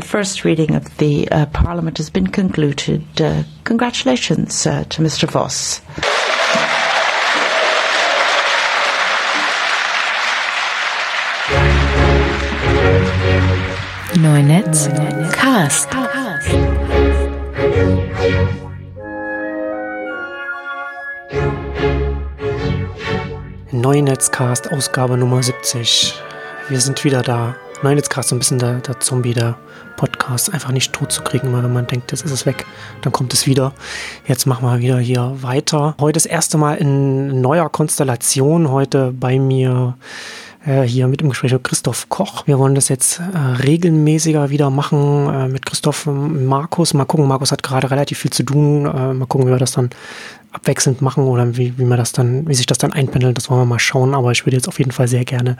[0.00, 3.04] The first reading of the uh, Parliament has been concluded.
[3.20, 5.28] Uh, congratulations uh, to Mr.
[5.28, 5.82] Voss.
[14.16, 14.88] Neunetz
[15.34, 15.90] Cast.
[23.70, 26.14] Neunetzcast, Ausgabe Nummer 70.
[26.70, 27.54] Wir sind wieder da.
[27.82, 29.56] Neunetzcast, so ein bisschen der, der Zombie, der
[29.96, 32.66] Podcast, einfach nicht tot zu kriegen, immer wenn man denkt, jetzt ist es weg,
[33.02, 33.72] dann kommt es wieder.
[34.26, 35.94] Jetzt machen wir wieder hier weiter.
[36.00, 38.70] Heute das erste Mal in neuer Konstellation.
[38.70, 39.96] Heute bei mir
[40.66, 42.46] äh, hier mit dem Gespräch mit Christoph Koch.
[42.46, 46.92] Wir wollen das jetzt äh, regelmäßiger wieder machen äh, mit Christoph und Markus.
[46.92, 48.84] Mal gucken, Markus hat gerade relativ viel zu tun.
[48.84, 49.90] Äh, mal gucken, wie wir das dann
[50.52, 53.60] abwechselnd machen oder wie, wie man das dann, wie sich das dann einpendelt, das wollen
[53.60, 54.14] wir mal schauen.
[54.14, 55.56] Aber ich würde jetzt auf jeden Fall sehr gerne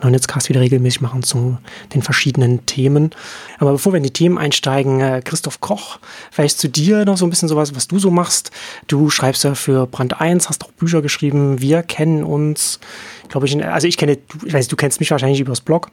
[0.00, 1.58] einen Netzcast wieder regelmäßig machen zu
[1.94, 3.10] den verschiedenen Themen.
[3.58, 5.98] Aber bevor wir in die Themen einsteigen, äh, Christoph Koch,
[6.30, 8.50] vielleicht zu dir noch so ein bisschen sowas, was du so machst.
[8.88, 11.60] Du schreibst ja für Brand 1, hast auch Bücher geschrieben.
[11.60, 12.80] Wir kennen uns,
[13.28, 15.90] glaube ich, also ich kenne, ich weiß, du kennst mich wahrscheinlich übers Blog.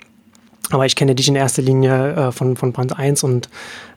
[0.72, 3.50] Aber ich kenne dich in erster Linie äh, von, von Brand 1 und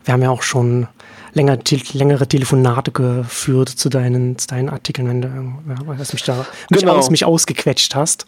[0.04, 0.88] wir haben ja auch schon
[1.32, 1.58] länger,
[1.92, 6.96] längere Telefonate geführt zu deinen, zu deinen Artikeln, wenn du ja, mich da mich, genau.
[6.96, 8.26] aus, mich ausgequetscht hast.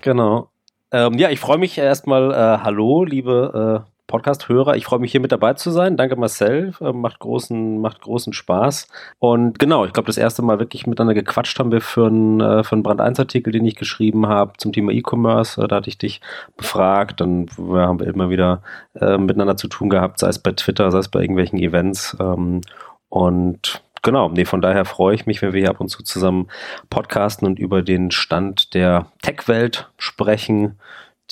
[0.00, 0.48] Genau.
[0.90, 2.32] Ähm, ja, ich freue mich erstmal.
[2.32, 4.76] Äh, hallo, liebe äh, Podcast-Hörer.
[4.76, 5.96] Ich freue mich hier mit dabei zu sein.
[5.96, 8.86] Danke Marcel, äh, macht großen, macht großen Spaß.
[9.18, 12.62] Und genau, ich glaube, das erste Mal wirklich miteinander gequatscht haben wir für einen, äh,
[12.62, 15.62] für einen Brand 1-Artikel, den ich geschrieben habe zum Thema E-Commerce.
[15.62, 16.20] Äh, da hatte ich dich
[16.58, 17.22] befragt.
[17.22, 18.62] Dann haben wir immer wieder
[19.00, 22.16] miteinander zu tun gehabt, sei es bei Twitter, sei es bei irgendwelchen Events.
[22.20, 22.60] Ähm,
[23.08, 26.48] und genau, nee, von daher freue ich mich, wenn wir hier ab und zu zusammen
[26.90, 30.78] podcasten und über den Stand der Tech-Welt sprechen.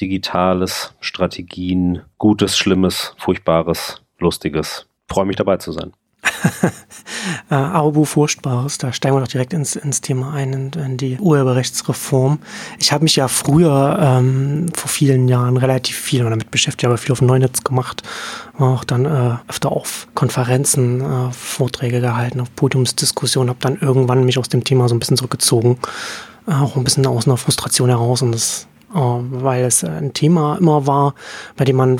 [0.00, 4.86] Digitales, Strategien, Gutes, Schlimmes, Furchtbares, Lustiges.
[5.08, 5.92] Freue mich dabei zu sein.
[7.50, 11.18] äh, Aubu Furchtbares, da steigen wir doch direkt ins, ins Thema ein, in, in die
[11.18, 12.38] Urheberrechtsreform.
[12.78, 17.12] Ich habe mich ja früher ähm, vor vielen Jahren relativ viel damit beschäftigt, aber viel
[17.12, 18.02] auf Neunetz gemacht,
[18.58, 24.38] auch dann äh, öfter auf Konferenzen äh, Vorträge gehalten, auf Podiumsdiskussionen, habe dann irgendwann mich
[24.38, 25.78] aus dem Thema so ein bisschen zurückgezogen,
[26.46, 30.86] äh, auch ein bisschen aus einer Frustration heraus und das weil es ein Thema immer
[30.86, 31.14] war,
[31.56, 31.98] bei dem man,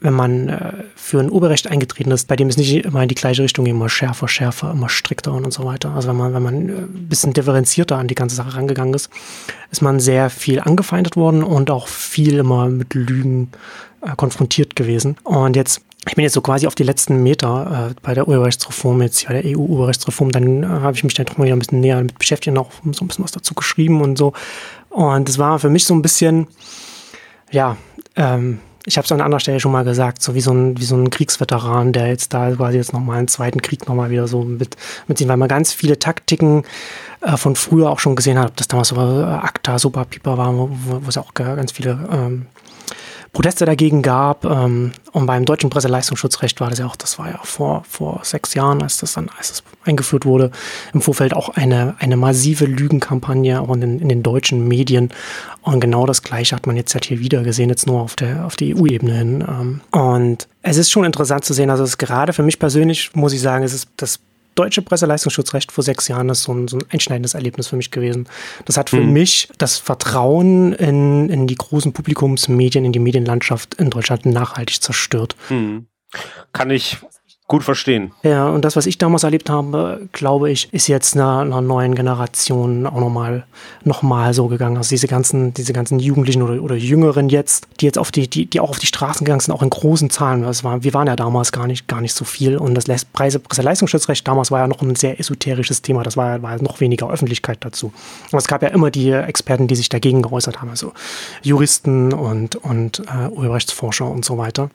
[0.00, 3.14] wenn man äh, für ein Urheberrecht eingetreten ist, bei dem es nicht immer in die
[3.14, 5.94] gleiche Richtung geht, immer schärfer, schärfer, immer strikter und so weiter.
[5.94, 9.10] Also wenn man, wenn man ein bisschen differenzierter an die ganze Sache rangegangen ist,
[9.70, 13.50] ist man sehr viel angefeindet worden und auch viel immer mit Lügen
[14.02, 15.16] äh, konfrontiert gewesen.
[15.24, 19.02] Und jetzt ich bin jetzt so quasi auf die letzten Meter äh, bei der Urheberrechtsreform,
[19.02, 22.00] jetzt bei der EU-Urheberrechtsreform, dann äh, habe ich mich dann mal wieder ein bisschen näher
[22.00, 24.32] mit beschäftigt und auch so ein bisschen was dazu geschrieben und so.
[24.96, 26.46] Und es war für mich so ein bisschen,
[27.50, 27.76] ja,
[28.16, 30.86] ähm, ich habe es an anderer Stelle schon mal gesagt, so wie so ein, wie
[30.86, 34.42] so ein Kriegsveteran, der jetzt da quasi jetzt nochmal einen zweiten Krieg nochmal wieder so
[34.42, 34.74] mit,
[35.06, 36.62] mitziehen, weil man ganz viele Taktiken
[37.20, 40.38] äh, von früher auch schon gesehen hat, ob das damals so äh, ACTA, Super Piper
[40.38, 42.46] war, wo, wo es auch ganz viele ähm,
[43.36, 44.46] Proteste dagegen gab.
[44.46, 48.54] Ähm, und beim deutschen Presseleistungsschutzrecht war das ja auch, das war ja vor, vor sechs
[48.54, 50.50] Jahren, als das dann, als das eingeführt wurde,
[50.94, 55.10] im Vorfeld auch eine, eine massive Lügenkampagne auch in den, in den deutschen Medien.
[55.60, 58.46] Und genau das Gleiche hat man jetzt halt hier wieder gesehen, jetzt nur auf der,
[58.46, 59.44] auf die EU-Ebene hin.
[59.46, 63.14] Ähm, und es ist schon interessant zu sehen, also es ist gerade für mich persönlich,
[63.14, 64.18] muss ich sagen, es ist das
[64.56, 68.28] deutsche Presseleistungsschutzrecht vor sechs Jahren ist so ein, so ein einschneidendes Erlebnis für mich gewesen.
[68.64, 69.12] Das hat für mhm.
[69.12, 75.36] mich das Vertrauen in, in die großen Publikumsmedien, in die Medienlandschaft in Deutschland nachhaltig zerstört.
[75.48, 75.86] Mhm.
[76.52, 76.98] Kann ich
[77.48, 78.12] gut verstehen.
[78.24, 81.94] Ja, und das, was ich damals erlebt habe, glaube ich, ist jetzt einer, einer neuen
[81.94, 83.46] Generation auch nochmal
[83.84, 84.76] noch mal so gegangen.
[84.76, 88.46] Also diese ganzen, diese ganzen Jugendlichen oder, oder Jüngeren jetzt, die jetzt auf die, die,
[88.46, 90.42] die auch auf die Straßen gegangen sind, auch in großen Zahlen.
[90.42, 92.56] Das war, wir waren ja damals gar nicht, gar nicht so viel.
[92.56, 96.02] Und das Preise, Leistungsschutzrecht damals war ja noch ein sehr esoterisches Thema.
[96.02, 97.92] Das war, war noch weniger Öffentlichkeit dazu.
[98.28, 100.92] Aber es gab ja immer die Experten, die sich dagegen geäußert haben, also
[101.42, 104.70] Juristen und, und äh, Urheberrechtsforscher und so weiter.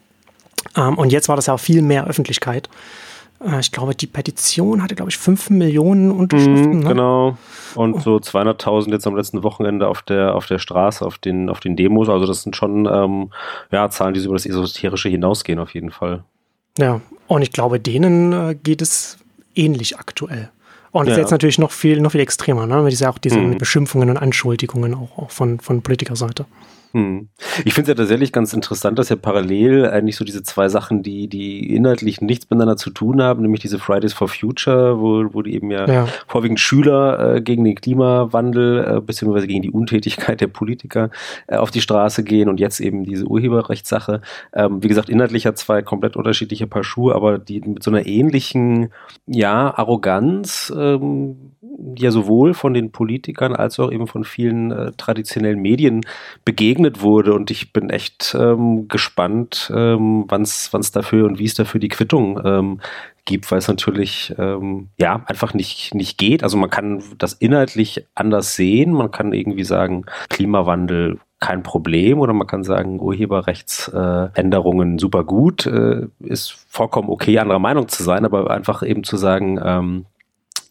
[0.75, 2.69] Ähm, und jetzt war das ja auch viel mehr Öffentlichkeit.
[3.45, 6.79] Äh, ich glaube, die Petition hatte, glaube ich, 5 Millionen Unterschriften.
[6.79, 6.89] Mm, ne?
[6.89, 7.37] Genau.
[7.75, 7.99] Und oh.
[7.99, 11.75] so 200.000 jetzt am letzten Wochenende auf der, auf der Straße, auf den, auf den
[11.75, 12.09] Demos.
[12.09, 13.31] Also das sind schon ähm,
[13.71, 16.23] ja, Zahlen, die über das Esoterische hinausgehen, auf jeden Fall.
[16.77, 19.17] Ja, und ich glaube, denen äh, geht es
[19.55, 20.49] ähnlich aktuell.
[20.91, 21.15] Und das ja.
[21.15, 22.83] ist jetzt natürlich noch viel, noch viel extremer, ne?
[22.83, 23.57] Weil diese auch diese mhm.
[23.57, 26.45] Beschimpfungen und Anschuldigungen auch, auch von, von Politikerseite.
[26.93, 27.29] Hm.
[27.63, 31.03] Ich finde es ja tatsächlich ganz interessant, dass ja parallel eigentlich so diese zwei Sachen,
[31.03, 35.41] die, die inhaltlich nichts miteinander zu tun haben, nämlich diese Fridays for Future, wo, wo
[35.41, 36.07] die eben ja, ja.
[36.27, 41.11] vorwiegend Schüler äh, gegen den Klimawandel äh, beziehungsweise gegen die Untätigkeit der Politiker
[41.47, 44.21] äh, auf die Straße gehen und jetzt eben diese Urheberrechtssache.
[44.53, 48.05] Ähm, wie gesagt, inhaltlich ja zwei komplett unterschiedliche Paar Schuhe, aber die mit so einer
[48.05, 48.91] ähnlichen,
[49.27, 51.53] ja, Arroganz, ähm,
[51.97, 56.01] ja sowohl von den Politikern als auch eben von vielen äh, traditionellen Medien
[56.45, 57.33] begegnet wurde.
[57.33, 61.89] Und ich bin echt ähm, gespannt, ähm, wann es dafür und wie es dafür die
[61.89, 62.81] Quittung ähm,
[63.25, 66.43] gibt, weil es natürlich ähm, ja einfach nicht, nicht geht.
[66.43, 68.91] Also man kann das inhaltlich anders sehen.
[68.91, 75.65] Man kann irgendwie sagen, Klimawandel kein Problem oder man kann sagen, Urheberrechtsänderungen äh, super gut,
[75.65, 80.05] äh, ist vollkommen okay, anderer Meinung zu sein, aber einfach eben zu sagen, ähm,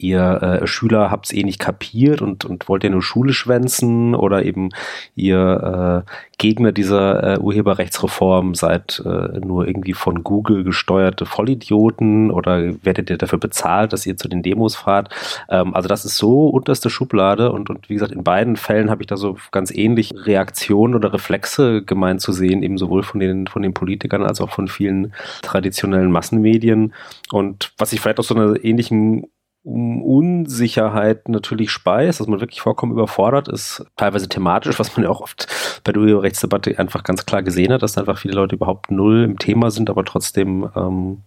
[0.01, 4.15] ihr äh, Schüler habt es eh nicht kapiert und, und wollt ihr nur Schule schwänzen
[4.15, 4.71] oder eben
[5.15, 12.73] ihr äh, Gegner dieser äh, Urheberrechtsreform seid äh, nur irgendwie von Google gesteuerte Vollidioten oder
[12.83, 15.11] werdet ihr dafür bezahlt, dass ihr zu den Demos fahrt.
[15.51, 19.03] Ähm, also das ist so unterste Schublade und, und wie gesagt, in beiden Fällen habe
[19.03, 23.47] ich da so ganz ähnlich Reaktionen oder Reflexe gemeint zu sehen, eben sowohl von den,
[23.47, 25.13] von den Politikern als auch von vielen
[25.43, 26.95] traditionellen Massenmedien.
[27.31, 29.27] Und was ich vielleicht aus so einer ähnlichen
[29.63, 35.21] Unsicherheit natürlich speist, dass man wirklich vollkommen überfordert ist, teilweise thematisch, was man ja auch
[35.21, 35.49] oft
[35.85, 39.39] bei der Urheberrechtsdebatte einfach ganz klar gesehen hat, dass einfach viele Leute überhaupt null im
[39.39, 41.23] Thema sind, aber trotzdem ähm,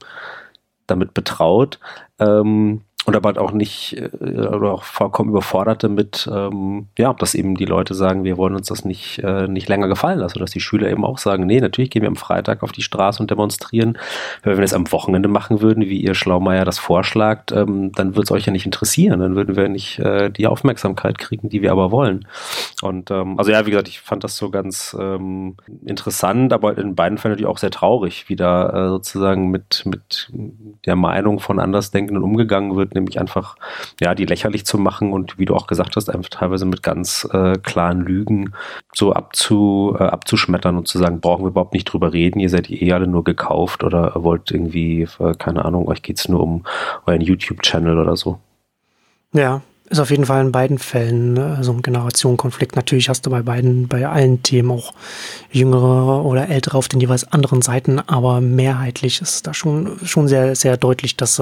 [0.88, 1.80] damit betraut.
[2.20, 7.36] Ähm, und aber halt auch nicht äh, oder auch vollkommen überfordert damit, ähm, ja, dass
[7.36, 10.52] eben die Leute sagen, wir wollen uns das nicht, äh, nicht länger gefallen lassen, dass
[10.52, 13.30] die Schüler eben auch sagen, nee, natürlich gehen wir am Freitag auf die Straße und
[13.30, 13.98] demonstrieren.
[14.44, 18.24] Wenn wir das am Wochenende machen würden, wie ihr Schlaumeier das vorschlagt, ähm, dann würde
[18.24, 21.72] es euch ja nicht interessieren, dann würden wir nicht äh, die Aufmerksamkeit kriegen, die wir
[21.72, 22.28] aber wollen.
[22.82, 26.96] Und ähm, also ja, wie gesagt, ich fand das so ganz ähm, interessant, aber in
[26.96, 30.32] beiden Fällen natürlich auch sehr traurig, wie da äh, sozusagen mit, mit
[30.86, 33.56] der Meinung von Andersdenkenden umgegangen wird nämlich einfach,
[34.00, 37.28] ja, die lächerlich zu machen und wie du auch gesagt hast, einfach teilweise mit ganz
[37.32, 38.54] äh, klaren Lügen
[38.94, 42.70] so abzu, äh, abzuschmettern und zu sagen, brauchen wir überhaupt nicht drüber reden, ihr seid
[42.70, 46.64] eh alle nur gekauft oder wollt irgendwie, äh, keine Ahnung, euch geht es nur um
[47.06, 48.40] euren YouTube-Channel oder so.
[49.34, 49.62] Ja,
[49.94, 52.76] ist auf jeden Fall in beiden Fällen ne, so ein Generationenkonflikt.
[52.76, 54.92] Natürlich hast du bei beiden, bei allen Themen auch
[55.52, 60.56] jüngere oder ältere auf den jeweils anderen Seiten, aber mehrheitlich ist da schon, schon sehr,
[60.56, 61.42] sehr deutlich, dass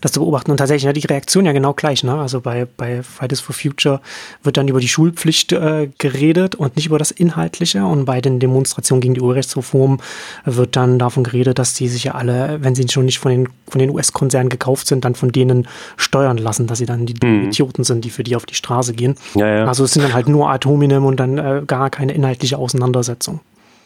[0.00, 0.50] das zu beobachten.
[0.50, 2.02] Und tatsächlich ja, die Reaktion ja genau gleich.
[2.02, 2.14] Ne?
[2.14, 4.00] Also bei, bei Fridays for Future
[4.42, 7.86] wird dann über die Schulpflicht äh, geredet und nicht über das Inhaltliche.
[7.86, 10.00] Und bei den Demonstrationen gegen die Urrechtsreform
[10.44, 13.48] wird dann davon geredet, dass die sich ja alle, wenn sie schon nicht von den,
[13.68, 17.44] von den US-Konzernen gekauft sind, dann von denen steuern lassen, dass sie dann die mhm.
[17.44, 19.16] Idioten sind sind, die für die auf die Straße gehen.
[19.34, 19.64] Ja, ja.
[19.66, 23.40] Also es sind dann halt nur Atominem und dann äh, gar keine inhaltliche Auseinandersetzung.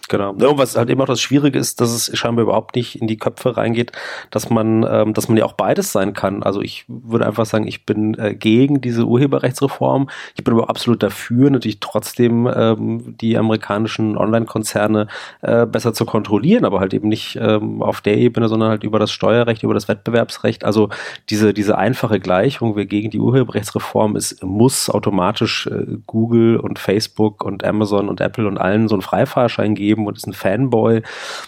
[0.08, 0.34] Genau.
[0.38, 3.08] Ja, und was halt immer auch das Schwierige ist, dass es scheinbar überhaupt nicht in
[3.08, 3.92] die Köpfe reingeht,
[4.30, 6.42] dass man, ähm, dass man ja auch beides sein kann.
[6.42, 10.08] Also ich würde einfach sagen, ich bin äh, gegen diese Urheberrechtsreform.
[10.36, 15.08] Ich bin aber absolut dafür, natürlich trotzdem ähm, die amerikanischen Online-Konzerne
[15.42, 19.00] äh, besser zu kontrollieren, aber halt eben nicht ähm, auf der Ebene, sondern halt über
[19.00, 20.64] das Steuerrecht, über das Wettbewerbsrecht.
[20.64, 20.88] Also
[21.30, 27.44] diese, diese einfache Gleichung, wer gegen die Urheberrechtsreform ist, muss automatisch äh, Google und Facebook
[27.44, 31.02] und Amazon und Apple und allen so einen Freifahrschein geben gegeben und ist ein Fanboy.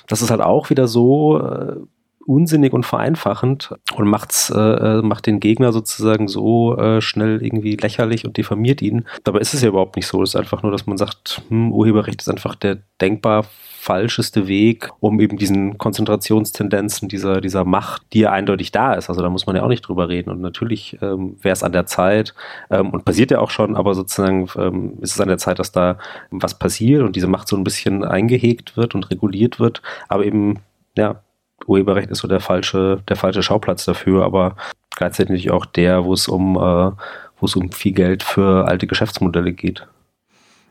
[0.06, 1.77] Das ist halt auch wieder so äh,
[2.29, 7.77] unsinnig und vereinfachend und macht's, äh, äh, macht den Gegner sozusagen so äh, schnell irgendwie
[7.77, 9.07] lächerlich und diffamiert ihn.
[9.25, 10.23] Dabei ist es ja überhaupt nicht so.
[10.23, 13.45] Es ist einfach nur, dass man sagt, hm, Urheberrecht ist einfach der denkbar
[13.81, 19.08] falscheste Weg, um eben diesen Konzentrationstendenzen dieser, dieser Macht, die ja eindeutig da ist.
[19.08, 20.29] Also da muss man ja auch nicht drüber reden.
[20.31, 22.35] Und natürlich ähm, wäre es an der Zeit
[22.70, 25.73] ähm, und passiert ja auch schon, aber sozusagen ähm, ist es an der Zeit, dass
[25.73, 25.97] da
[26.31, 29.81] was passiert und diese Macht so ein bisschen eingehegt wird und reguliert wird.
[30.08, 30.58] Aber eben,
[30.99, 31.23] ja,
[31.67, 34.56] Urheberrecht ist so der falsche, der falsche Schauplatz dafür, aber
[34.96, 36.93] gleichzeitig auch der, wo es um, äh,
[37.41, 39.86] wo es um viel Geld für alte Geschäftsmodelle geht.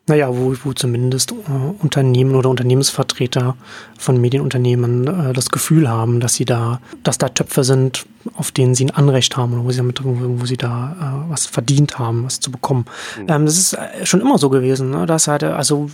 [0.09, 3.57] Naja, wo, wo zumindest äh, Unternehmen oder Unternehmensvertreter
[3.97, 8.73] von Medienunternehmen äh, das Gefühl haben, dass sie da, dass da Töpfe sind, auf denen
[8.73, 12.23] sie ein Anrecht haben oder wo sie damit, wo, sie da äh, was verdient haben,
[12.23, 12.85] was zu bekommen.
[13.19, 13.25] Mhm.
[13.27, 15.05] Ähm, das ist schon immer so gewesen, ne?
[15.05, 15.89] dass halt, also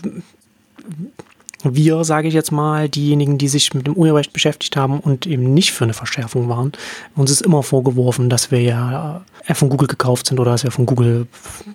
[1.64, 5.54] wir, sage ich jetzt mal, diejenigen, die sich mit dem Urheberrecht beschäftigt haben und eben
[5.54, 6.72] nicht für eine Verschärfung waren,
[7.16, 9.22] uns ist immer vorgeworfen, dass wir ja
[9.54, 11.28] von Google gekauft sind oder dass wir von Google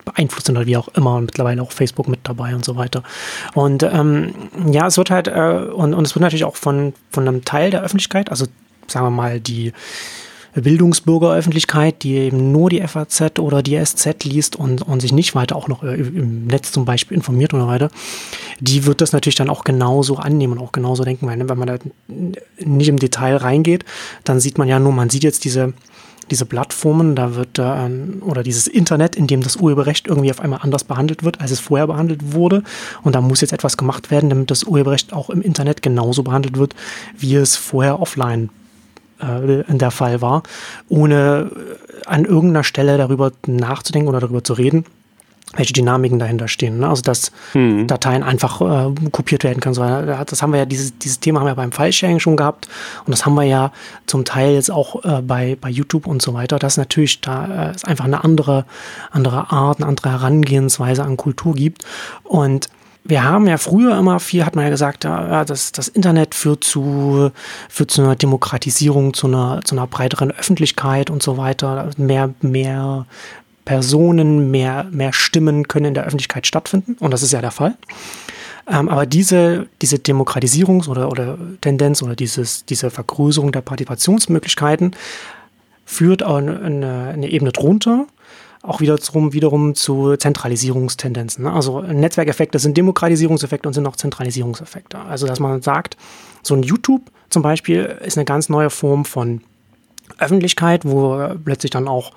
[0.05, 3.03] beeinflusst sind oder wie auch immer und mittlerweile auch Facebook mit dabei und so weiter.
[3.55, 4.35] Und ähm,
[4.71, 7.71] ja, es wird halt, äh, und, und es wird natürlich auch von, von einem Teil
[7.71, 8.47] der Öffentlichkeit, also
[8.87, 9.73] sagen wir mal, die
[10.63, 15.57] Bildungsbürgeröffentlichkeit, die eben nur die FAZ oder die SZ liest und, und sich nicht weiter
[15.57, 17.91] auch noch äh, im Netz zum Beispiel informiert oder weiter,
[18.61, 21.69] die wird das natürlich dann auch genauso annehmen und auch genauso denken, weil wenn man
[21.69, 21.79] da
[22.65, 23.85] nicht im Detail reingeht,
[24.25, 25.75] dann sieht man ja nur, man sieht jetzt diese
[26.31, 27.89] diese Plattformen, da wird äh,
[28.21, 31.61] oder dieses Internet, in dem das Urheberrecht irgendwie auf einmal anders behandelt wird, als es
[31.61, 32.63] vorher behandelt wurde.
[33.03, 36.59] Und da muss jetzt etwas gemacht werden, damit das Urheberrecht auch im Internet genauso behandelt
[36.59, 36.75] wird,
[37.17, 38.51] wie es vorher offline
[39.21, 40.43] äh, in der Fall war,
[40.89, 41.51] ohne
[42.07, 44.85] an irgendeiner Stelle darüber nachzudenken oder darüber zu reden
[45.55, 46.79] welche Dynamiken dahinter stehen.
[46.79, 46.89] Ne?
[46.89, 47.87] Also dass mhm.
[47.87, 49.75] Dateien einfach äh, kopiert werden können.
[49.75, 52.69] So, das haben wir ja, dieses, dieses Thema haben wir beim File-Sharing schon gehabt
[53.07, 53.73] und das haben wir ja
[54.07, 57.75] zum Teil jetzt auch äh, bei, bei YouTube und so weiter, dass natürlich da äh,
[57.75, 58.67] es einfach eine andere,
[59.11, 61.85] andere Art, eine andere Herangehensweise an Kultur gibt.
[62.25, 62.69] Und
[63.09, 66.63] wir haben ja früher immer viel, hat man ja gesagt, ja, das, das Internet führt
[66.63, 67.31] zu,
[67.71, 73.07] führt zu einer Demokratisierung, zu einer, zu einer breiteren Öffentlichkeit und so weiter, mehr, mehr
[73.65, 76.97] Personen, mehr, mehr Stimmen können in der Öffentlichkeit stattfinden.
[77.01, 77.77] Und das ist ja der Fall.
[78.71, 84.95] Ähm, aber diese, diese Demokratisierungs- oder, oder Tendenz oder dieses, diese Vergrößerung der Partizipationsmöglichkeiten
[85.87, 88.07] führt auch eine, eine Ebene drunter
[88.63, 91.45] auch wiederum, wiederum zu Zentralisierungstendenzen.
[91.45, 91.53] Ne?
[91.53, 94.99] Also Netzwerkeffekte sind Demokratisierungseffekte und sind auch Zentralisierungseffekte.
[94.99, 95.97] Also dass man sagt,
[96.43, 99.43] so ein YouTube zum Beispiel ist eine ganz neue Form von
[100.19, 102.13] Öffentlichkeit, wo plötzlich dann auch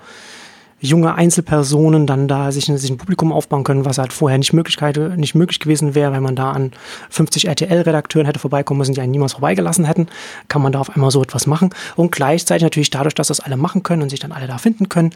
[0.82, 4.98] junge Einzelpersonen dann da sich, sich ein Publikum aufbauen können, was halt vorher nicht, Möglichkeit,
[5.16, 6.72] nicht möglich gewesen wäre, wenn man da an
[7.10, 10.08] 50 RTL-Redakteuren hätte vorbeikommen müssen, die einen niemals vorbeigelassen hätten,
[10.48, 11.70] kann man da auf einmal so etwas machen.
[11.94, 14.88] Und gleichzeitig natürlich dadurch, dass das alle machen können und sich dann alle da finden
[14.88, 15.10] können,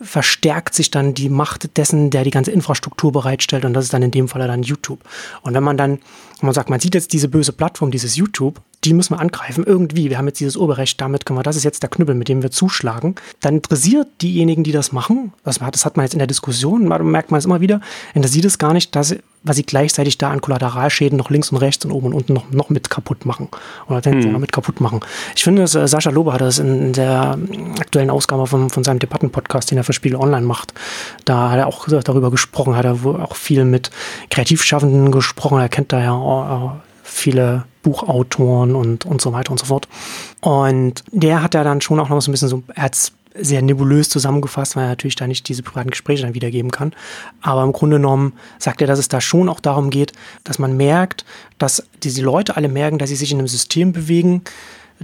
[0.00, 4.02] verstärkt sich dann die Macht dessen, der die ganze Infrastruktur bereitstellt und das ist dann
[4.02, 5.00] in dem Fall dann YouTube.
[5.42, 5.92] Und wenn man dann,
[6.38, 9.64] wenn man sagt, man sieht jetzt diese böse Plattform, dieses YouTube, die müssen wir angreifen,
[9.66, 10.08] irgendwie.
[10.08, 12.42] Wir haben jetzt dieses Oberrecht, damit können wir, das ist jetzt der Knüppel, mit dem
[12.42, 13.14] wir zuschlagen.
[13.40, 17.30] Dann interessiert diejenigen, die das machen, das, das hat man jetzt in der Diskussion, merkt
[17.30, 17.82] man es immer wieder,
[18.14, 21.84] interessiert es gar nicht, dass, was sie gleichzeitig da an Kollateralschäden noch links und rechts
[21.84, 23.48] und oben und unten noch, noch mit kaputt machen.
[23.86, 24.32] Oder tendenziell hm.
[24.32, 25.00] noch mit kaputt machen.
[25.36, 27.38] Ich finde, dass, äh, Sascha Lobe hat das in der
[27.78, 30.72] aktuellen Ausgabe von, von seinem Debattenpodcast, den er für Spiegel Online macht,
[31.26, 33.90] da hat er auch darüber gesprochen, hat er auch viel mit
[34.30, 36.76] Kreativschaffenden gesprochen, er kennt da ja auch,
[37.10, 39.88] viele Buchautoren und, und so weiter und so fort.
[40.40, 43.62] Und der hat ja dann schon auch noch so ein bisschen so, er hat sehr
[43.62, 46.92] nebulös zusammengefasst, weil er natürlich da nicht diese privaten Gespräche dann wiedergeben kann.
[47.42, 50.12] Aber im Grunde genommen sagt er, dass es da schon auch darum geht,
[50.44, 51.24] dass man merkt,
[51.58, 54.42] dass diese Leute alle merken, dass sie sich in einem System bewegen,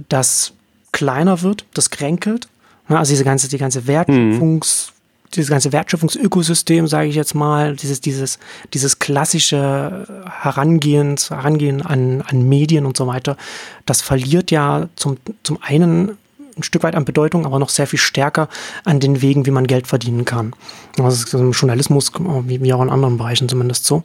[0.09, 0.53] das
[0.91, 2.47] kleiner wird, das kränkelt.
[2.87, 4.93] Also diese ganze, die ganze Wertschöpfungs,
[5.35, 8.39] dieses ganze Wertschöpfungsökosystem, sage ich jetzt mal, dieses, dieses,
[8.73, 10.07] dieses klassische
[10.41, 13.37] Herangehen, Herangehen an, an Medien und so weiter,
[13.85, 16.17] das verliert ja zum, zum einen
[16.57, 18.49] ein Stück weit an Bedeutung, aber noch sehr viel stärker
[18.83, 20.55] an den Wegen, wie man Geld verdienen kann.
[20.95, 22.11] Das ist im Journalismus,
[22.45, 24.03] wie auch in anderen Bereichen zumindest so.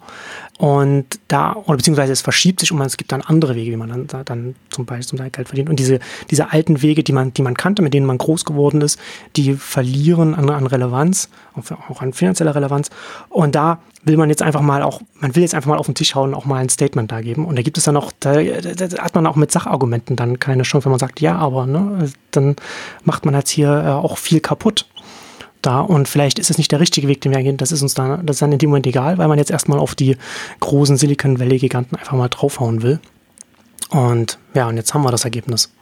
[0.58, 4.06] Und da, oder beziehungsweise es verschiebt sich und es gibt dann andere Wege, wie man
[4.06, 5.70] dann, dann zum Beispiel zum Teil Geld verdient.
[5.70, 5.98] Und diese,
[6.30, 8.98] diese alten Wege, die man, die man kannte, mit denen man groß geworden ist,
[9.34, 11.30] die verlieren an, an Relevanz,
[11.88, 12.90] auch an finanzieller Relevanz.
[13.28, 15.94] Und da will man jetzt einfach mal auch, man will jetzt einfach mal auf den
[15.94, 17.46] Tisch hauen, auch mal ein Statement da geben.
[17.46, 20.64] Und da gibt es dann auch, da, da hat man auch mit Sachargumenten dann keine
[20.64, 22.56] Chance, wenn man sagt, ja, aber, ne, dann
[23.04, 24.86] macht man jetzt hier äh, auch viel kaputt
[25.62, 27.56] da und vielleicht ist es nicht der richtige Weg, den wir gehen.
[27.56, 29.78] Das ist uns dann, das ist dann in dem Moment egal, weil man jetzt erstmal
[29.78, 30.16] auf die
[30.60, 33.00] großen Silicon Valley Giganten einfach mal draufhauen will.
[33.90, 35.72] Und ja, und jetzt haben wir das Ergebnis.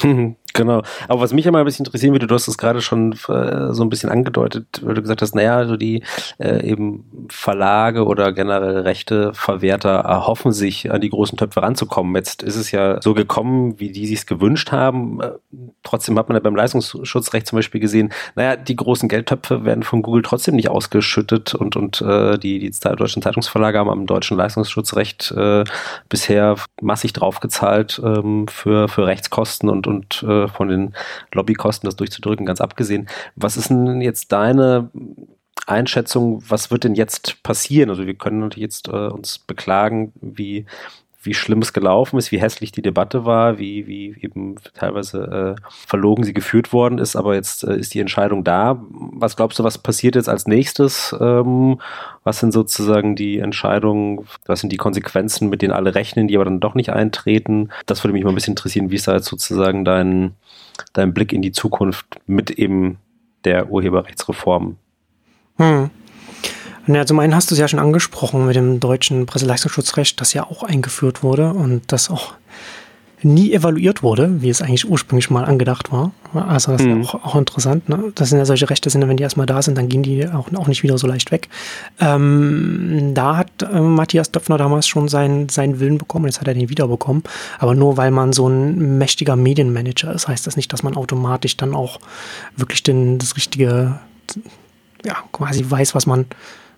[0.58, 0.82] Genau.
[1.06, 3.84] Aber was mich immer ein bisschen interessieren würde, du hast es gerade schon äh, so
[3.84, 6.02] ein bisschen angedeutet, weil du gesagt hast, naja, so die
[6.38, 12.16] äh, eben Verlage oder generell Rechteverwerter erhoffen sich, an die großen Töpfe ranzukommen.
[12.16, 15.20] Jetzt ist es ja so gekommen, wie die sich gewünscht haben.
[15.20, 15.30] Äh,
[15.84, 20.02] trotzdem hat man ja beim Leistungsschutzrecht zum Beispiel gesehen, naja, die großen Geldtöpfe werden von
[20.02, 25.30] Google trotzdem nicht ausgeschüttet und, und äh, die, die deutschen Zeitungsverlage haben am deutschen Leistungsschutzrecht
[25.36, 25.62] äh,
[26.08, 30.94] bisher massig draufgezahlt ähm, für, für Rechtskosten und, und von den
[31.32, 33.08] Lobbykosten, das durchzudrücken, ganz abgesehen.
[33.36, 34.90] Was ist denn jetzt deine
[35.66, 37.90] Einschätzung, was wird denn jetzt passieren?
[37.90, 40.66] Also wir können natürlich jetzt äh, uns beklagen, wie
[41.28, 45.62] wie schlimm es gelaufen ist, wie hässlich die Debatte war, wie, wie eben teilweise äh,
[45.68, 48.82] verlogen sie geführt worden ist, aber jetzt äh, ist die Entscheidung da.
[48.90, 51.14] Was glaubst du, was passiert jetzt als nächstes?
[51.20, 51.80] Ähm,
[52.24, 56.46] was sind sozusagen die Entscheidungen, was sind die Konsequenzen, mit denen alle rechnen, die aber
[56.46, 57.68] dann doch nicht eintreten?
[57.84, 60.32] Das würde mich mal ein bisschen interessieren, wie ist da jetzt sozusagen dein,
[60.94, 62.96] dein Blick in die Zukunft mit eben
[63.44, 64.76] der Urheberrechtsreform?
[65.58, 65.90] Hm.
[66.88, 70.44] Ja, zum einen hast du es ja schon angesprochen mit dem deutschen Presseleistungsschutzrecht, das ja
[70.44, 72.34] auch eingeführt wurde und das auch
[73.22, 76.12] nie evaluiert wurde, wie es eigentlich ursprünglich mal angedacht war.
[76.32, 77.00] Also das mhm.
[77.00, 77.88] ist auch, auch interessant.
[77.88, 78.12] Ne?
[78.14, 80.52] Das sind ja solche Rechte, sind, wenn die erstmal da sind, dann gehen die auch,
[80.54, 81.48] auch nicht wieder so leicht weg.
[82.00, 86.54] Ähm, da hat äh, Matthias Döpfner damals schon seinen, seinen Willen bekommen, jetzt hat er
[86.54, 87.22] den wiederbekommen.
[87.58, 91.56] Aber nur weil man so ein mächtiger Medienmanager ist, heißt das nicht, dass man automatisch
[91.56, 91.98] dann auch
[92.56, 93.98] wirklich den, das richtige,
[95.04, 96.26] ja, quasi weiß, was man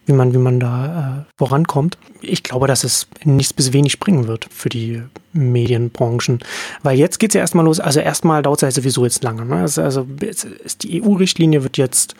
[0.06, 1.98] wie man, wie man da äh, vorankommt.
[2.20, 6.40] Ich glaube, dass es nichts bis wenig bringen wird für die Medienbranchen.
[6.82, 9.44] Weil jetzt geht es ja erstmal los, also erstmal dauert es ja sowieso jetzt lange.
[9.44, 9.56] Ne?
[9.56, 12.14] Also, also ist die EU-Richtlinie wird jetzt,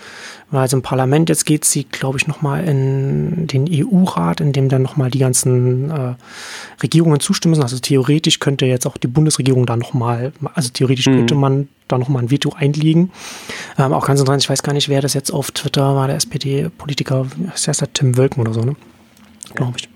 [0.53, 4.83] also im Parlament, jetzt geht sie, glaube ich, nochmal in den EU-Rat, in dem dann
[4.83, 6.15] nochmal die ganzen äh,
[6.83, 7.63] Regierungen zustimmen müssen.
[7.63, 11.17] Also theoretisch könnte jetzt auch die Bundesregierung da nochmal, also theoretisch mhm.
[11.17, 13.11] könnte man da nochmal ein Veto einlegen.
[13.79, 16.17] Ähm, auch ganz interessant, ich weiß gar nicht, wer das jetzt auf Twitter war, der
[16.17, 18.77] SPD-Politiker, das heißt der Tim Wölken oder so, ne?
[19.55, 19.89] Glaube ich.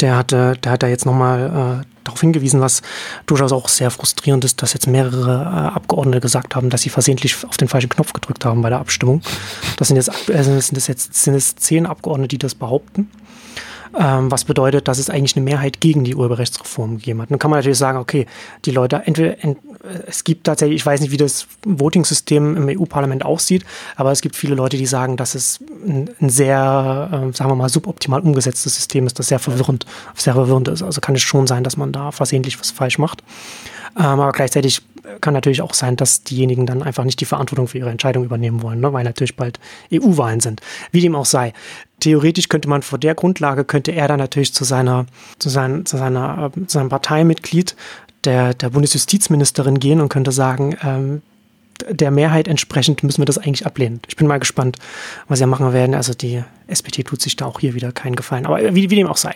[0.00, 2.82] Der hatte, der hat da jetzt nochmal äh, darauf hingewiesen, was
[3.26, 7.44] durchaus auch sehr frustrierend ist, dass jetzt mehrere äh, Abgeordnete gesagt haben, dass sie versehentlich
[7.46, 9.22] auf den falschen Knopf gedrückt haben bei der Abstimmung.
[9.76, 13.10] Das sind jetzt, äh, sind das jetzt sind es zehn Abgeordnete, die das behaupten
[13.98, 17.30] ähm, was bedeutet, dass es eigentlich eine Mehrheit gegen die Urheberrechtsreform gegeben hat.
[17.30, 18.26] Dann kann man natürlich sagen, okay,
[18.64, 19.58] die Leute, entweder, ent,
[20.06, 23.64] es gibt tatsächlich, ich weiß nicht, wie das Voting-System im EU-Parlament aussieht,
[23.96, 27.68] aber es gibt viele Leute, die sagen, dass es ein, sehr, äh, sagen wir mal,
[27.68, 30.82] suboptimal umgesetztes System ist, das sehr verwirrend, sehr verwirrend ist.
[30.82, 33.22] Also kann es schon sein, dass man da versehentlich was falsch macht.
[33.96, 34.82] Ähm, aber gleichzeitig
[35.20, 38.62] kann natürlich auch sein, dass diejenigen dann einfach nicht die Verantwortung für ihre Entscheidung übernehmen
[38.62, 38.92] wollen, ne?
[38.92, 39.58] weil natürlich bald
[39.92, 40.60] EU-Wahlen sind.
[40.92, 41.52] Wie dem auch sei.
[42.00, 45.06] Theoretisch könnte man vor der Grundlage, könnte er dann natürlich zu seiner,
[45.38, 47.76] zu, sein, zu seiner, äh, zu seinem Parteimitglied,
[48.24, 51.22] der, der Bundesjustizministerin gehen und könnte sagen, ähm,
[51.88, 54.00] der Mehrheit entsprechend müssen wir das eigentlich ablehnen.
[54.06, 54.78] Ich bin mal gespannt,
[55.28, 55.94] was sie machen werden.
[55.94, 58.46] Also die SPD tut sich da auch hier wieder keinen Gefallen.
[58.46, 59.34] Aber wie, wie dem auch sei.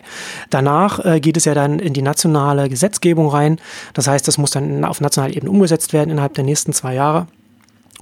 [0.50, 3.58] Danach äh, geht es ja dann in die nationale Gesetzgebung rein.
[3.94, 7.26] Das heißt, das muss dann auf nationaler Ebene umgesetzt werden innerhalb der nächsten zwei Jahre.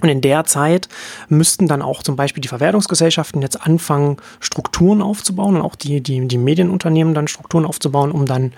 [0.01, 0.89] Und in der Zeit
[1.29, 6.27] müssten dann auch zum Beispiel die Verwertungsgesellschaften jetzt anfangen, Strukturen aufzubauen und auch die, die,
[6.27, 8.51] die Medienunternehmen dann Strukturen aufzubauen, um dann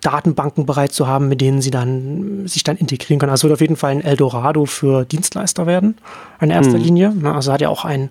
[0.00, 3.30] Datenbanken bereit zu haben, mit denen sie dann sich dann integrieren können.
[3.30, 5.96] Also wird auf jeden Fall ein Eldorado für Dienstleister werden,
[6.40, 6.84] in erster mhm.
[6.84, 7.14] Linie.
[7.24, 8.10] Also hat ja auch ein,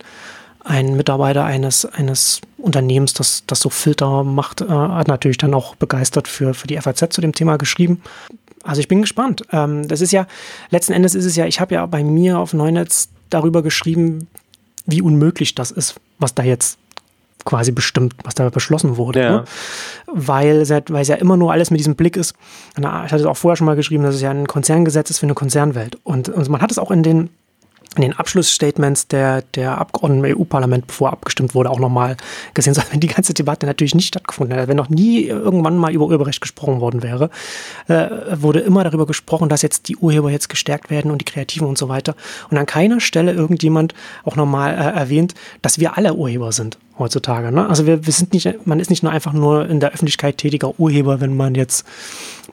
[0.64, 5.76] ein Mitarbeiter eines, eines Unternehmens, das, das so Filter macht, äh, hat natürlich dann auch
[5.76, 8.02] begeistert für, für die FAZ zu dem Thema geschrieben.
[8.64, 9.44] Also ich bin gespannt.
[9.52, 10.28] Ähm, das ist ja,
[10.70, 14.28] letzten Endes ist es ja, ich habe ja bei mir auf Neunetz darüber geschrieben,
[14.86, 16.78] wie unmöglich das ist, was da jetzt
[17.46, 19.22] quasi bestimmt, was da beschlossen wurde.
[19.22, 19.32] Ja.
[19.32, 19.44] Ne?
[20.08, 22.36] Weil, weil es ja immer nur alles mit diesem Blick ist.
[22.78, 25.26] Ich hatte es auch vorher schon mal geschrieben, dass es ja ein Konzerngesetz ist für
[25.26, 25.98] eine Konzernwelt.
[26.04, 27.30] Und, und man hat es auch in den
[27.96, 32.18] in den Abschlussstatements der, der Abgeordneten im EU-Parlament, bevor abgestimmt wurde, auch nochmal
[32.54, 35.92] gesehen, so, wenn die ganze Debatte natürlich nicht stattgefunden hätte, wenn noch nie irgendwann mal
[35.92, 37.30] über Urheberrecht gesprochen worden wäre,
[37.88, 41.68] äh, wurde immer darüber gesprochen, dass jetzt die Urheber jetzt gestärkt werden und die Kreativen
[41.68, 42.16] und so weiter.
[42.50, 47.52] Und an keiner Stelle irgendjemand auch nochmal äh, erwähnt, dass wir alle Urheber sind heutzutage.
[47.52, 47.68] Ne?
[47.68, 50.80] Also wir, wir sind nicht, man ist nicht nur einfach nur in der Öffentlichkeit tätiger
[50.80, 51.86] Urheber, wenn man jetzt